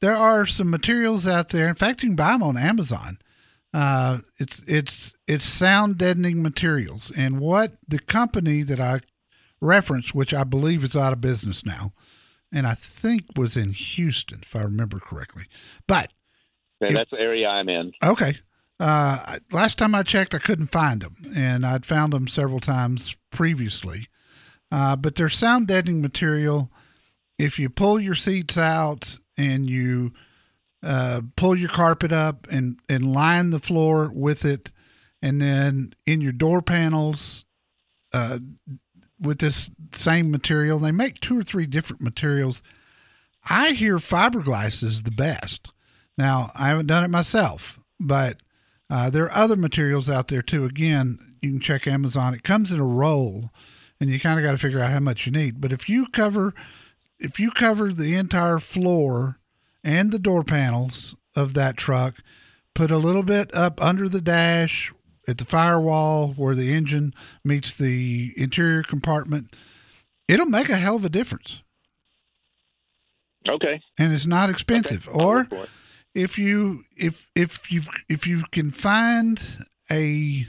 there 0.00 0.14
are 0.14 0.46
some 0.46 0.70
materials 0.70 1.26
out 1.26 1.50
there. 1.50 1.68
In 1.68 1.74
fact, 1.74 2.02
you 2.02 2.10
can 2.10 2.16
buy 2.16 2.32
them 2.32 2.42
on 2.42 2.56
Amazon. 2.56 3.18
Uh, 3.74 4.18
it's 4.38 4.66
it's 4.66 5.14
it's 5.26 5.44
sound 5.44 5.98
deadening 5.98 6.42
materials, 6.42 7.12
and 7.16 7.38
what 7.38 7.72
the 7.86 7.98
company 7.98 8.62
that 8.62 8.80
I 8.80 9.00
referenced, 9.60 10.14
which 10.14 10.32
I 10.32 10.44
believe 10.44 10.84
is 10.84 10.96
out 10.96 11.12
of 11.12 11.20
business 11.20 11.66
now, 11.66 11.92
and 12.52 12.66
I 12.66 12.74
think 12.74 13.24
was 13.36 13.56
in 13.56 13.72
Houston, 13.72 14.40
if 14.42 14.56
I 14.56 14.60
remember 14.60 14.98
correctly. 14.98 15.44
But 15.86 16.12
that's 16.80 17.10
the 17.10 17.20
area 17.20 17.48
I'm 17.48 17.68
in. 17.68 17.92
Okay. 18.04 18.34
Uh, 18.80 19.38
last 19.50 19.78
time 19.78 19.94
I 19.94 20.02
checked, 20.02 20.34
I 20.34 20.38
couldn't 20.38 20.68
find 20.68 21.02
them, 21.02 21.16
and 21.36 21.66
I'd 21.66 21.84
found 21.84 22.12
them 22.12 22.28
several 22.28 22.60
times 22.60 23.16
previously. 23.32 24.06
Uh, 24.70 24.96
but 24.96 25.14
they're 25.14 25.28
sound 25.28 25.66
deadening 25.66 26.00
material. 26.00 26.70
If 27.38 27.58
you 27.58 27.70
pull 27.70 27.98
your 27.98 28.14
seats 28.14 28.56
out 28.56 29.18
and 29.36 29.68
you 29.68 30.12
uh, 30.82 31.22
pull 31.36 31.56
your 31.56 31.70
carpet 31.70 32.12
up 32.12 32.46
and, 32.50 32.78
and 32.88 33.12
line 33.12 33.50
the 33.50 33.58
floor 33.58 34.10
with 34.14 34.44
it, 34.44 34.70
and 35.20 35.42
then 35.42 35.90
in 36.06 36.20
your 36.20 36.32
door 36.32 36.62
panels 36.62 37.44
uh, 38.12 38.38
with 39.20 39.38
this 39.38 39.70
same 39.92 40.30
material, 40.30 40.78
they 40.78 40.92
make 40.92 41.18
two 41.18 41.38
or 41.38 41.42
three 41.42 41.66
different 41.66 42.02
materials. 42.02 42.62
I 43.48 43.72
hear 43.72 43.96
fiberglass 43.96 44.84
is 44.84 45.02
the 45.02 45.10
best. 45.10 45.72
Now, 46.18 46.50
I 46.56 46.68
haven't 46.68 46.88
done 46.88 47.04
it 47.04 47.10
myself, 47.10 47.78
but 48.00 48.42
uh, 48.90 49.08
there 49.08 49.24
are 49.24 49.32
other 49.32 49.56
materials 49.56 50.10
out 50.10 50.26
there 50.28 50.42
too. 50.42 50.64
Again, 50.64 51.18
you 51.40 51.50
can 51.50 51.60
check 51.60 51.86
Amazon. 51.86 52.34
It 52.34 52.42
comes 52.42 52.72
in 52.72 52.80
a 52.80 52.84
roll, 52.84 53.50
and 54.00 54.10
you 54.10 54.18
kind 54.18 54.38
of 54.38 54.44
got 54.44 54.50
to 54.50 54.58
figure 54.58 54.80
out 54.80 54.90
how 54.90 54.98
much 54.98 55.26
you 55.26 55.32
need. 55.32 55.60
But 55.60 55.72
if 55.72 55.88
you 55.88 56.08
cover, 56.08 56.54
if 57.20 57.38
you 57.38 57.52
cover 57.52 57.92
the 57.92 58.16
entire 58.16 58.58
floor 58.58 59.38
and 59.84 60.10
the 60.10 60.18
door 60.18 60.42
panels 60.42 61.14
of 61.36 61.54
that 61.54 61.76
truck, 61.76 62.16
put 62.74 62.90
a 62.90 62.98
little 62.98 63.22
bit 63.22 63.54
up 63.54 63.80
under 63.80 64.08
the 64.08 64.20
dash 64.20 64.92
at 65.28 65.38
the 65.38 65.44
firewall 65.44 66.32
where 66.32 66.56
the 66.56 66.74
engine 66.74 67.14
meets 67.44 67.76
the 67.76 68.32
interior 68.36 68.82
compartment, 68.82 69.54
it'll 70.26 70.46
make 70.46 70.68
a 70.68 70.76
hell 70.76 70.96
of 70.96 71.04
a 71.04 71.10
difference. 71.10 71.62
Okay. 73.48 73.80
And 73.98 74.12
it's 74.12 74.26
not 74.26 74.50
expensive. 74.50 75.06
Okay. 75.06 75.22
Or 75.22 75.36
look 75.38 75.48
for 75.48 75.62
it. 75.64 75.70
If 76.14 76.38
you 76.38 76.84
if 76.96 77.26
if 77.34 77.70
you 77.70 77.82
if 78.08 78.26
you 78.26 78.42
can 78.50 78.70
find 78.70 79.40
a 79.90 80.46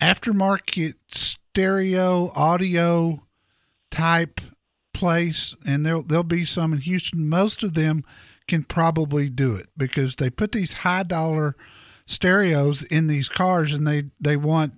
aftermarket 0.00 0.94
stereo 1.10 2.30
audio 2.34 3.20
type 3.90 4.40
place 4.92 5.54
and 5.66 5.84
there'll 5.84 6.02
there'll 6.02 6.24
be 6.24 6.44
some 6.44 6.72
in 6.72 6.80
Houston 6.80 7.28
most 7.28 7.62
of 7.62 7.74
them 7.74 8.02
can 8.46 8.64
probably 8.64 9.28
do 9.28 9.54
it 9.54 9.66
because 9.76 10.16
they 10.16 10.30
put 10.30 10.52
these 10.52 10.72
high 10.72 11.02
dollar 11.02 11.54
stereos 12.06 12.82
in 12.84 13.06
these 13.06 13.28
cars 13.28 13.72
and 13.72 13.86
they 13.86 14.04
they 14.20 14.36
want 14.36 14.72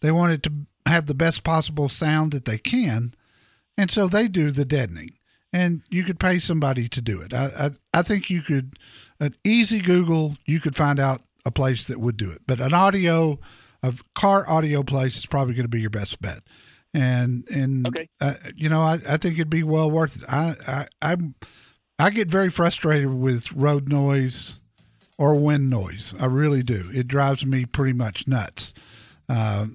they 0.00 0.12
want 0.12 0.32
it 0.32 0.42
to 0.42 0.52
have 0.86 1.06
the 1.06 1.14
best 1.14 1.42
possible 1.42 1.88
sound 1.88 2.32
that 2.32 2.44
they 2.44 2.58
can. 2.58 3.14
And 3.76 3.90
so 3.90 4.06
they 4.06 4.28
do 4.28 4.50
the 4.50 4.64
deadening 4.64 5.15
and 5.56 5.82
you 5.90 6.02
could 6.04 6.18
pay 6.18 6.38
somebody 6.38 6.88
to 6.88 7.00
do 7.00 7.20
it. 7.22 7.32
I 7.32 7.46
i, 7.64 7.70
I 8.00 8.02
think 8.02 8.30
you 8.30 8.42
could 8.42 8.74
an 9.20 9.32
easy 9.44 9.80
google 9.80 10.36
you 10.46 10.60
could 10.60 10.76
find 10.76 10.98
out 11.00 11.20
a 11.44 11.50
place 11.50 11.86
that 11.86 11.98
would 12.00 12.16
do 12.16 12.30
it. 12.30 12.42
But 12.46 12.60
an 12.60 12.74
audio 12.74 13.38
a 13.82 13.92
car 14.14 14.48
audio 14.48 14.82
place 14.82 15.16
is 15.18 15.26
probably 15.26 15.54
going 15.54 15.64
to 15.70 15.76
be 15.76 15.80
your 15.80 15.90
best 15.90 16.20
bet. 16.20 16.40
And 16.94 17.44
and 17.50 17.86
Okay. 17.86 18.08
uh, 18.20 18.34
you 18.54 18.68
know 18.68 18.82
I, 18.82 18.94
I 19.08 19.16
think 19.16 19.34
it'd 19.34 19.50
be 19.50 19.62
well 19.62 19.90
worth 19.90 20.16
it. 20.16 20.24
I 20.28 20.54
i 20.68 20.86
i'm 21.10 21.34
i 21.98 22.10
get 22.10 22.28
very 22.28 22.50
frustrated 22.50 23.12
with 23.14 23.52
road 23.52 23.88
noise 23.88 24.60
or 25.18 25.34
wind 25.36 25.70
noise. 25.70 26.14
I 26.20 26.26
really 26.26 26.62
do. 26.62 26.84
It 26.92 27.06
drives 27.08 27.44
me 27.46 27.64
pretty 27.64 27.94
much 27.94 28.28
nuts. 28.28 28.74
Uh, 29.28 29.66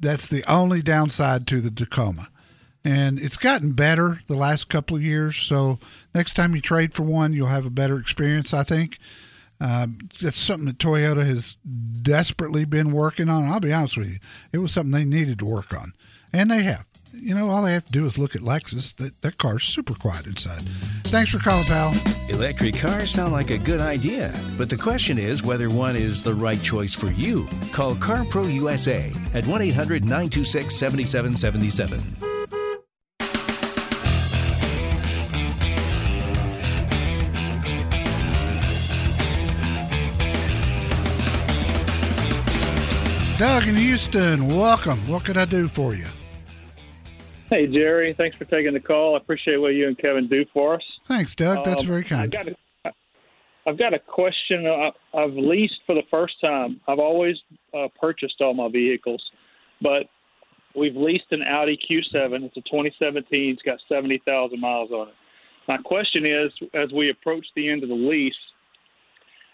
that's 0.00 0.28
the 0.28 0.42
only 0.50 0.80
downside 0.80 1.46
to 1.48 1.60
the 1.60 1.70
Tacoma. 1.70 2.28
And 2.84 3.18
it's 3.18 3.36
gotten 3.36 3.72
better 3.72 4.20
the 4.26 4.36
last 4.36 4.68
couple 4.68 4.96
of 4.96 5.02
years. 5.02 5.36
So 5.36 5.78
next 6.14 6.34
time 6.34 6.54
you 6.54 6.62
trade 6.62 6.94
for 6.94 7.02
one, 7.02 7.32
you'll 7.32 7.48
have 7.48 7.66
a 7.66 7.70
better 7.70 7.98
experience, 7.98 8.54
I 8.54 8.62
think. 8.62 8.98
Um, 9.60 9.98
that's 10.22 10.38
something 10.38 10.66
that 10.66 10.78
Toyota 10.78 11.24
has 11.24 11.56
desperately 12.02 12.64
been 12.64 12.92
working 12.92 13.28
on. 13.28 13.44
I'll 13.44 13.60
be 13.60 13.72
honest 13.72 13.98
with 13.98 14.10
you, 14.10 14.18
it 14.52 14.58
was 14.58 14.72
something 14.72 14.92
they 14.92 15.04
needed 15.04 15.38
to 15.40 15.44
work 15.44 15.74
on, 15.74 15.92
and 16.32 16.50
they 16.50 16.62
have. 16.62 16.86
You 17.12 17.34
know, 17.34 17.50
all 17.50 17.64
they 17.64 17.72
have 17.72 17.84
to 17.86 17.92
do 17.92 18.06
is 18.06 18.18
look 18.18 18.36
at 18.36 18.40
Lexus. 18.40 18.94
That 18.96 19.20
that 19.20 19.36
car's 19.36 19.64
super 19.64 19.94
quiet 19.94 20.26
inside. 20.26 20.62
Thanks 21.08 21.32
for 21.32 21.38
calling, 21.38 21.64
pal. 21.64 21.92
Electric 22.30 22.76
cars 22.76 23.10
sound 23.10 23.32
like 23.32 23.50
a 23.50 23.58
good 23.58 23.80
idea, 23.80 24.32
but 24.56 24.70
the 24.70 24.76
question 24.76 25.18
is 25.18 25.42
whether 25.42 25.68
one 25.68 25.96
is 25.96 26.22
the 26.22 26.34
right 26.34 26.62
choice 26.62 26.94
for 26.94 27.10
you. 27.10 27.46
Call 27.72 27.96
CarPro 27.96 28.50
USA 28.54 29.12
at 29.34 29.46
1 29.46 29.60
800 29.60 30.04
926 30.04 30.74
7777. 30.74 32.29
Doug 43.40 43.66
in 43.66 43.74
Houston, 43.74 44.48
welcome. 44.48 44.98
What 45.08 45.24
can 45.24 45.38
I 45.38 45.46
do 45.46 45.66
for 45.66 45.94
you? 45.94 46.04
Hey, 47.48 47.66
Jerry. 47.66 48.12
Thanks 48.12 48.36
for 48.36 48.44
taking 48.44 48.74
the 48.74 48.80
call. 48.80 49.14
I 49.14 49.16
appreciate 49.16 49.56
what 49.56 49.68
you 49.68 49.88
and 49.88 49.96
Kevin 49.96 50.28
do 50.28 50.44
for 50.52 50.74
us. 50.74 50.82
Thanks, 51.06 51.34
Doug. 51.34 51.64
That's 51.64 51.80
Um, 51.80 51.86
very 51.86 52.04
I 52.04 52.08
kind. 52.08 52.30
got 52.30 52.48
a, 52.48 52.56
I've 53.66 53.78
got 53.78 53.94
a 53.94 53.98
question. 53.98 54.66
I- 54.66 54.92
I've 55.14 55.32
leased 55.32 55.80
for 55.86 55.94
the 55.94 56.02
first 56.10 56.38
time. 56.42 56.82
I've 56.86 56.98
always 56.98 57.38
uh, 57.72 57.88
purchased 57.98 58.42
all 58.42 58.52
my 58.52 58.68
vehicles, 58.68 59.22
but 59.80 60.10
we've 60.76 60.94
leased 60.94 61.32
an 61.32 61.42
Audi 61.42 61.78
Q7. 61.78 62.44
It's 62.44 62.58
a 62.58 62.60
2017. 62.60 63.54
It's 63.54 63.62
got 63.62 63.78
70,000 63.88 64.60
miles 64.60 64.90
on 64.90 65.08
it. 65.08 65.14
My 65.66 65.78
question 65.78 66.26
is, 66.26 66.52
as 66.74 66.92
we 66.92 67.08
approach 67.08 67.46
the 67.56 67.70
end 67.70 67.84
of 67.84 67.88
the 67.88 67.94
lease, 67.94 68.34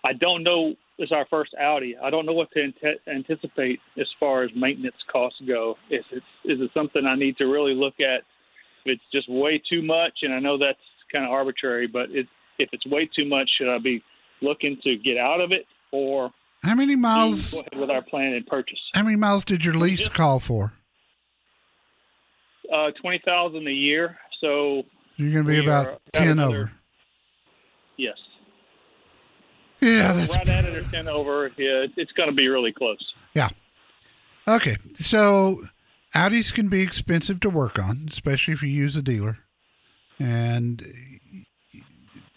I 0.04 0.12
don't 0.12 0.42
know. 0.42 0.74
It's 0.98 1.12
our 1.12 1.26
first 1.28 1.54
Audi. 1.60 1.94
I 2.02 2.08
don't 2.10 2.24
know 2.24 2.32
what 2.32 2.50
to 2.52 2.62
ante- 2.62 3.00
anticipate 3.06 3.80
as 4.00 4.06
far 4.18 4.44
as 4.44 4.50
maintenance 4.56 4.96
costs 5.12 5.40
go. 5.46 5.76
If 5.90 6.04
it's 6.10 6.24
is 6.44 6.60
it 6.60 6.70
something 6.72 7.04
I 7.06 7.14
need 7.16 7.36
to 7.38 7.44
really 7.44 7.74
look 7.74 8.00
at? 8.00 8.20
If 8.84 8.92
it's 8.94 9.02
just 9.12 9.28
way 9.28 9.60
too 9.68 9.82
much, 9.82 10.12
and 10.22 10.32
I 10.32 10.38
know 10.38 10.56
that's 10.56 10.78
kind 11.12 11.24
of 11.24 11.30
arbitrary, 11.32 11.86
but 11.86 12.10
it, 12.10 12.26
if 12.58 12.70
it's 12.72 12.86
way 12.86 13.08
too 13.14 13.26
much, 13.26 13.50
should 13.58 13.68
I 13.68 13.78
be 13.78 14.02
looking 14.40 14.78
to 14.84 14.96
get 14.96 15.18
out 15.18 15.40
of 15.42 15.52
it 15.52 15.66
or 15.92 16.32
How 16.62 16.74
many 16.74 16.96
miles? 16.96 17.52
go 17.52 17.60
ahead 17.60 17.78
with 17.78 17.90
our 17.90 18.02
plan 18.02 18.32
and 18.32 18.46
purchase? 18.46 18.78
How 18.94 19.02
many 19.02 19.16
miles 19.16 19.44
did 19.44 19.64
your 19.64 19.74
lease 19.74 20.08
call 20.08 20.40
for? 20.40 20.72
Uh, 22.72 22.90
Twenty 23.02 23.20
thousand 23.24 23.66
a 23.68 23.72
year. 23.72 24.16
So 24.40 24.84
You're 25.16 25.32
going 25.32 25.44
to 25.44 25.50
be 25.50 25.58
about 25.66 26.00
ten 26.12 26.38
over. 26.40 26.72
yes, 27.98 28.16
Yeah, 29.80 30.12
that's 30.12 30.34
right 30.36 30.48
at 30.48 30.64
it 30.64 30.74
or 30.76 30.90
ten 30.90 31.08
over. 31.08 31.52
Yeah, 31.56 31.86
it's 31.96 32.12
going 32.12 32.28
to 32.30 32.34
be 32.34 32.48
really 32.48 32.72
close. 32.72 33.12
Yeah. 33.34 33.50
Okay. 34.48 34.76
So 34.94 35.62
Audis 36.14 36.52
can 36.52 36.68
be 36.68 36.80
expensive 36.82 37.40
to 37.40 37.50
work 37.50 37.78
on, 37.78 38.06
especially 38.08 38.54
if 38.54 38.62
you 38.62 38.68
use 38.68 38.96
a 38.96 39.02
dealer. 39.02 39.38
And 40.18 40.82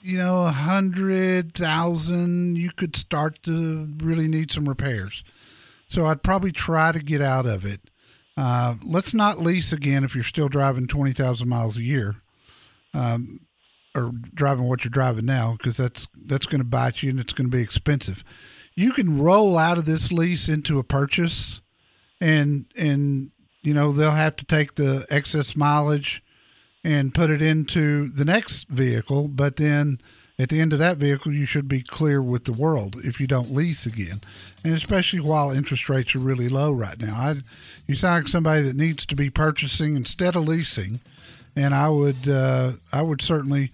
you 0.02 0.18
know, 0.18 0.44
a 0.44 0.52
hundred 0.52 1.54
thousand, 1.54 2.58
you 2.58 2.72
could 2.72 2.96
start 2.96 3.42
to 3.44 3.88
really 3.98 4.28
need 4.28 4.52
some 4.52 4.68
repairs. 4.68 5.24
So 5.88 6.06
I'd 6.06 6.24
probably 6.24 6.52
try 6.52 6.92
to 6.92 7.00
get 7.00 7.22
out 7.22 7.46
of 7.46 7.66
it. 7.66 7.82
Uh, 8.38 8.76
let's 8.84 9.14
not 9.14 9.40
lease 9.40 9.74
again 9.74 10.04
if 10.04 10.16
you're 10.16 10.24
still 10.24 10.48
driving 10.48 10.88
twenty 10.88 11.12
thousand 11.12 11.50
miles 11.50 11.78
a 11.78 11.82
year, 11.82 12.16
um, 12.94 13.40
driving 14.34 14.68
what 14.68 14.84
you're 14.84 14.90
driving 14.90 15.26
now, 15.26 15.54
because 15.58 15.78
that's 15.78 16.08
that's 16.26 16.46
going 16.46 16.62
to 16.62 16.68
bite 16.68 17.04
you 17.04 17.10
and 17.10 17.20
it's 17.20 17.34
going 17.34 17.50
to 17.50 17.56
be 17.56 17.64
expensive. 17.64 18.24
You 18.76 18.92
can 18.92 19.22
roll 19.22 19.58
out 19.58 19.78
of 19.78 19.86
this 19.86 20.12
lease 20.12 20.48
into 20.48 20.80
a 20.80 20.84
purchase, 20.84 21.62
and 22.22 22.66
and 22.78 23.32
you 23.62 23.74
know 23.74 23.92
they'll 23.92 24.12
have 24.12 24.36
to 24.38 24.46
take 24.46 24.76
the 24.76 25.06
excess 25.10 25.56
mileage 25.56 26.24
and 26.84 27.14
put 27.14 27.30
it 27.30 27.42
into 27.42 28.08
the 28.08 28.26
next 28.26 28.70
vehicle, 28.70 29.28
but 29.28 29.58
then 29.58 30.00
at 30.40 30.48
the 30.48 30.62
end 30.62 30.72
of 30.72 30.80
that 30.80 30.96
vehicle, 30.96 31.34
you 31.34 31.46
should 31.46 31.68
be 31.68 31.82
clear 31.82 32.22
with 32.22 32.46
the 32.46 32.54
world 32.54 32.96
if 33.04 33.20
you 33.20 33.28
don't 33.28 33.54
lease 33.54 33.86
again, 33.86 34.22
and 34.64 34.74
especially 34.74 35.20
while 35.20 35.52
interest 35.52 35.90
rates 35.90 36.16
are 36.16 36.20
really 36.20 36.48
low 36.48 36.72
right 36.72 36.98
now. 37.00 37.16
I, 37.16 37.36
you 37.88 37.96
sound 37.96 38.24
like 38.24 38.30
somebody 38.30 38.62
that 38.62 38.78
needs 38.78 39.06
to 39.08 39.16
be 39.16 39.30
purchasing 39.30 39.98
instead 39.98 40.38
of 40.38 40.48
leasing, 40.48 41.02
and 41.58 41.76
I 41.76 41.90
would 41.90 42.30
uh, 42.30 42.74
I 42.94 43.02
would 43.02 43.22
certainly. 43.22 43.72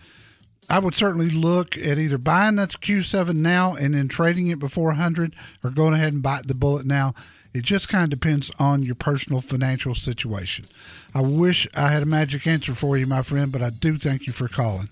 I 0.69 0.79
would 0.79 0.95
certainly 0.95 1.29
look 1.29 1.77
at 1.77 1.99
either 1.99 2.17
buying 2.17 2.55
that 2.55 2.69
Q7 2.69 3.35
now 3.35 3.75
and 3.75 3.93
then 3.93 4.07
trading 4.07 4.47
it 4.47 4.59
before 4.59 4.87
100 4.87 5.35
or 5.63 5.69
going 5.69 5.93
ahead 5.93 6.13
and 6.13 6.23
bite 6.23 6.47
the 6.47 6.55
bullet 6.55 6.85
now. 6.85 7.13
It 7.53 7.63
just 7.63 7.87
kind 7.87 8.11
of 8.11 8.19
depends 8.19 8.51
on 8.59 8.83
your 8.83 8.95
personal 8.95 9.41
financial 9.41 9.95
situation. 9.95 10.65
I 11.13 11.21
wish 11.21 11.67
I 11.75 11.87
had 11.87 12.03
a 12.03 12.07
magic 12.07 12.45
answer 12.47 12.73
for 12.73 12.97
you, 12.97 13.07
my 13.07 13.21
friend, 13.21 13.51
but 13.51 13.61
I 13.61 13.69
do 13.69 13.97
thank 13.97 14.27
you 14.27 14.33
for 14.33 14.49
calling. 14.49 14.89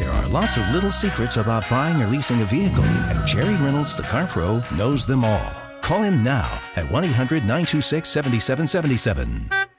There 0.00 0.10
are 0.10 0.28
lots 0.30 0.56
of 0.56 0.68
little 0.70 0.90
secrets 0.90 1.36
about 1.36 1.68
buying 1.70 2.02
or 2.02 2.08
leasing 2.08 2.40
a 2.40 2.46
vehicle, 2.46 2.82
and 2.82 3.26
Jerry 3.28 3.54
Reynolds, 3.56 3.94
the 3.94 4.02
Car 4.02 4.26
Pro, 4.26 4.60
knows 4.76 5.06
them 5.06 5.24
all. 5.24 5.52
Call 5.82 6.02
him 6.02 6.22
now 6.24 6.60
at 6.74 6.90
1 6.90 7.04
800 7.04 7.42
926 7.42 8.08
7777. 8.08 9.69